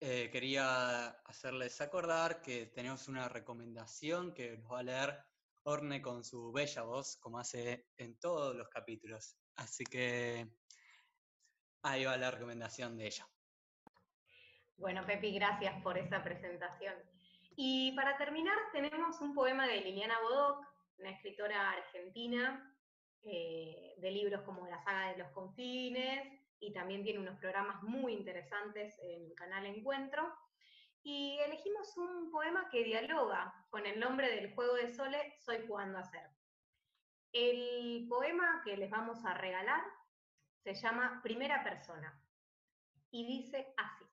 eh, 0.00 0.30
quería 0.30 1.08
hacerles 1.24 1.80
acordar 1.80 2.40
que 2.40 2.66
tenemos 2.66 3.08
una 3.08 3.28
recomendación 3.28 4.32
que 4.32 4.56
nos 4.56 4.72
va 4.72 4.80
a 4.80 4.82
leer 4.82 5.18
Orne 5.64 6.00
con 6.00 6.24
su 6.24 6.52
bella 6.52 6.82
voz, 6.82 7.16
como 7.16 7.38
hace 7.38 7.88
en 7.96 8.18
todos 8.18 8.54
los 8.54 8.68
capítulos. 8.68 9.36
Así 9.56 9.84
que 9.84 10.48
ahí 11.82 12.04
va 12.04 12.16
la 12.16 12.30
recomendación 12.30 12.96
de 12.96 13.06
ella. 13.06 13.28
Bueno, 14.76 15.04
Pepi, 15.04 15.34
gracias 15.34 15.82
por 15.82 15.98
esa 15.98 16.22
presentación. 16.22 16.94
Y 17.56 17.92
para 17.96 18.16
terminar, 18.16 18.56
tenemos 18.72 19.20
un 19.20 19.34
poema 19.34 19.66
de 19.66 19.80
Liliana 19.80 20.20
Bodoc, 20.20 20.64
una 20.98 21.10
escritora 21.10 21.72
argentina 21.72 22.76
eh, 23.24 23.94
de 23.98 24.10
libros 24.12 24.42
como 24.42 24.66
La 24.68 24.82
saga 24.84 25.10
de 25.10 25.18
los 25.18 25.30
confines, 25.32 26.40
y 26.60 26.72
también 26.72 27.02
tiene 27.02 27.20
unos 27.20 27.38
programas 27.38 27.82
muy 27.82 28.12
interesantes 28.12 28.98
en 29.00 29.24
el 29.24 29.34
canal 29.34 29.66
Encuentro. 29.66 30.34
Y 31.02 31.38
elegimos 31.38 31.96
un 31.96 32.30
poema 32.30 32.68
que 32.70 32.84
dialoga 32.84 33.54
con 33.70 33.86
el 33.86 34.00
nombre 34.00 34.28
del 34.30 34.54
juego 34.54 34.74
de 34.74 34.92
Sole, 34.92 35.34
Soy 35.38 35.66
jugando 35.66 35.98
a 35.98 36.04
ser. 36.04 36.28
El 37.32 38.06
poema 38.08 38.62
que 38.64 38.76
les 38.76 38.90
vamos 38.90 39.24
a 39.24 39.34
regalar 39.34 39.82
se 40.64 40.74
llama 40.74 41.20
Primera 41.22 41.62
Persona 41.62 42.20
y 43.10 43.26
dice 43.26 43.72
así. 43.76 44.04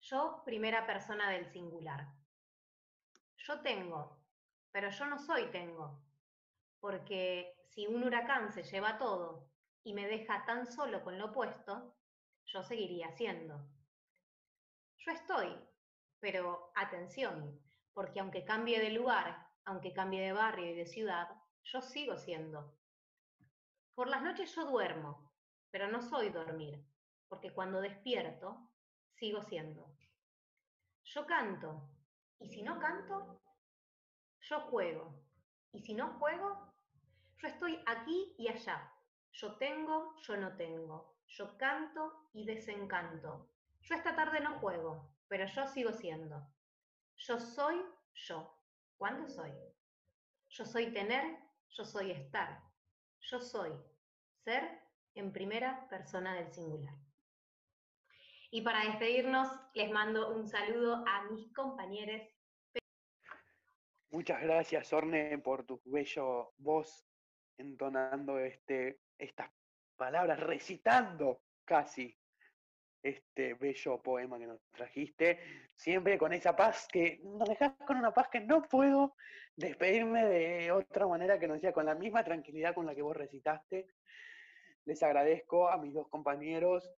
Yo, 0.00 0.42
primera 0.44 0.86
persona 0.86 1.30
del 1.30 1.46
singular. 1.46 2.06
Yo 3.36 3.60
tengo, 3.60 4.20
pero 4.70 4.90
yo 4.90 5.06
no 5.06 5.18
soy 5.18 5.50
tengo, 5.50 6.02
porque 6.80 7.54
si 7.70 7.86
un 7.86 8.04
huracán 8.04 8.52
se 8.52 8.62
lleva 8.62 8.98
todo 8.98 9.50
y 9.84 9.94
me 9.94 10.06
deja 10.06 10.44
tan 10.44 10.66
solo 10.66 11.02
con 11.02 11.18
lo 11.18 11.26
opuesto, 11.26 11.96
yo 12.46 12.62
seguiría 12.62 13.10
siendo. 13.12 13.68
Yo 14.98 15.12
estoy, 15.12 15.54
pero 16.20 16.72
atención, 16.74 17.60
porque 17.92 18.20
aunque 18.20 18.44
cambie 18.44 18.80
de 18.80 18.90
lugar, 18.90 19.46
aunque 19.64 19.92
cambie 19.92 20.22
de 20.22 20.32
barrio 20.32 20.70
y 20.70 20.74
de 20.74 20.86
ciudad, 20.86 21.28
yo 21.62 21.82
sigo 21.82 22.16
siendo. 22.16 22.78
Por 23.94 24.08
las 24.08 24.22
noches 24.22 24.54
yo 24.54 24.64
duermo, 24.64 25.32
pero 25.70 25.88
no 25.88 26.02
soy 26.02 26.30
dormir, 26.30 26.84
porque 27.28 27.52
cuando 27.52 27.80
despierto, 27.80 28.70
sigo 29.14 29.42
siendo. 29.42 29.94
Yo 31.04 31.26
canto, 31.26 31.90
y 32.38 32.48
si 32.48 32.62
no 32.62 32.78
canto, 32.78 33.42
yo 34.40 34.60
juego, 34.60 35.22
y 35.72 35.80
si 35.80 35.94
no 35.94 36.18
juego, 36.18 36.72
yo 37.38 37.48
estoy 37.48 37.82
aquí 37.86 38.34
y 38.38 38.48
allá. 38.48 38.92
Yo 39.32 39.56
tengo, 39.56 40.14
yo 40.22 40.36
no 40.36 40.56
tengo. 40.56 41.16
Yo 41.26 41.56
canto 41.58 42.28
y 42.32 42.44
desencanto. 42.44 43.48
Yo 43.80 43.94
esta 43.94 44.16
tarde 44.16 44.40
no 44.40 44.58
juego, 44.58 45.14
pero 45.28 45.46
yo 45.46 45.66
sigo 45.66 45.92
siendo. 45.92 46.46
Yo 47.16 47.38
soy 47.38 47.82
yo. 48.14 48.54
¿Cuándo 48.96 49.28
soy? 49.28 49.52
Yo 50.48 50.64
soy 50.64 50.92
tener, 50.92 51.38
yo 51.70 51.84
soy 51.84 52.10
estar. 52.10 52.62
Yo 53.20 53.40
soy 53.40 53.72
ser 54.44 54.80
en 55.14 55.32
primera 55.32 55.88
persona 55.88 56.34
del 56.34 56.50
singular. 56.52 56.94
Y 58.50 58.62
para 58.62 58.84
despedirnos, 58.84 59.48
les 59.74 59.90
mando 59.90 60.34
un 60.34 60.48
saludo 60.48 61.04
a 61.06 61.24
mis 61.30 61.52
compañeros. 61.52 62.22
Muchas 64.10 64.40
gracias, 64.40 64.92
Orne, 64.92 65.36
por 65.38 65.66
tu 65.66 65.82
bello 65.84 66.54
voz 66.56 67.06
entonando 67.58 68.38
este, 68.38 69.00
estas 69.18 69.50
palabras, 69.96 70.40
recitando 70.40 71.42
casi 71.64 72.16
este 73.02 73.54
bello 73.54 74.00
poema 74.02 74.38
que 74.38 74.46
nos 74.46 74.60
trajiste, 74.70 75.38
siempre 75.74 76.18
con 76.18 76.32
esa 76.32 76.56
paz 76.56 76.88
que 76.90 77.20
nos 77.22 77.48
dejas 77.48 77.74
con 77.86 77.96
una 77.96 78.12
paz 78.12 78.28
que 78.28 78.40
no 78.40 78.62
puedo 78.62 79.14
despedirme 79.56 80.24
de 80.24 80.72
otra 80.72 81.06
manera 81.06 81.38
que 81.38 81.48
no 81.48 81.58
sea 81.58 81.72
con 81.72 81.86
la 81.86 81.94
misma 81.94 82.24
tranquilidad 82.24 82.74
con 82.74 82.86
la 82.86 82.94
que 82.94 83.02
vos 83.02 83.16
recitaste. 83.16 83.88
Les 84.84 85.02
agradezco 85.02 85.68
a 85.68 85.76
mis 85.78 85.92
dos 85.92 86.08
compañeros 86.08 86.90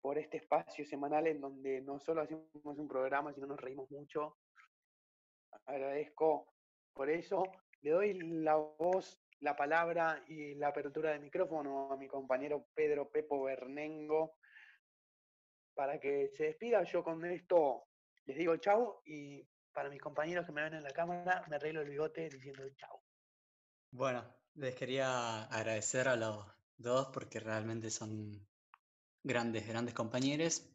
por 0.00 0.18
este 0.18 0.38
espacio 0.38 0.84
semanal 0.84 1.26
en 1.26 1.40
donde 1.40 1.80
no 1.80 1.98
solo 1.98 2.22
hacemos 2.22 2.78
un 2.78 2.88
programa, 2.88 3.32
sino 3.32 3.46
nos 3.46 3.60
reímos 3.60 3.90
mucho. 3.90 4.36
Agradezco 5.66 6.52
por 6.92 7.08
eso. 7.08 7.44
Le 7.80 7.90
doy 7.90 8.14
la 8.14 8.56
voz, 8.56 9.18
la 9.44 9.54
palabra 9.54 10.24
y 10.26 10.54
la 10.54 10.68
apertura 10.68 11.12
de 11.12 11.18
micrófono 11.18 11.92
a 11.92 11.98
mi 11.98 12.08
compañero 12.08 12.66
Pedro 12.74 13.10
Pepo 13.10 13.42
Bernengo 13.42 14.38
para 15.74 16.00
que 16.00 16.30
se 16.34 16.44
despida. 16.44 16.82
Yo 16.84 17.04
con 17.04 17.22
esto 17.26 17.84
les 18.24 18.38
digo 18.38 18.56
chau 18.56 19.02
y 19.04 19.46
para 19.70 19.90
mis 19.90 20.00
compañeros 20.00 20.46
que 20.46 20.52
me 20.52 20.62
ven 20.62 20.74
en 20.74 20.82
la 20.82 20.92
cámara 20.92 21.44
me 21.50 21.56
arreglo 21.56 21.82
el 21.82 21.90
bigote 21.90 22.30
diciendo 22.30 22.62
chau. 22.74 23.02
Bueno, 23.90 24.24
les 24.54 24.74
quería 24.74 25.42
agradecer 25.44 26.08
a 26.08 26.16
los 26.16 26.46
dos 26.78 27.10
porque 27.12 27.38
realmente 27.38 27.90
son 27.90 28.48
grandes, 29.22 29.68
grandes 29.68 29.92
compañeros, 29.92 30.66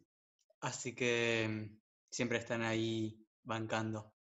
así 0.62 0.94
que 0.94 1.48
mm, 1.50 1.80
siempre 2.12 2.38
están 2.38 2.62
ahí 2.62 3.26
bancando. 3.42 4.14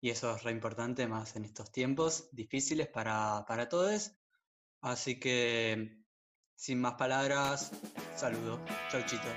Y 0.00 0.10
eso 0.10 0.34
es 0.34 0.42
re 0.42 0.52
importante 0.52 1.06
más 1.06 1.36
en 1.36 1.44
estos 1.44 1.70
tiempos 1.70 2.28
difíciles 2.32 2.88
para, 2.88 3.44
para 3.46 3.68
todos. 3.68 4.12
Así 4.80 5.20
que, 5.20 6.02
sin 6.54 6.80
más 6.80 6.94
palabras, 6.94 7.72
saludo. 8.16 8.64
Chau, 8.90 9.02
chito. 9.04 9.28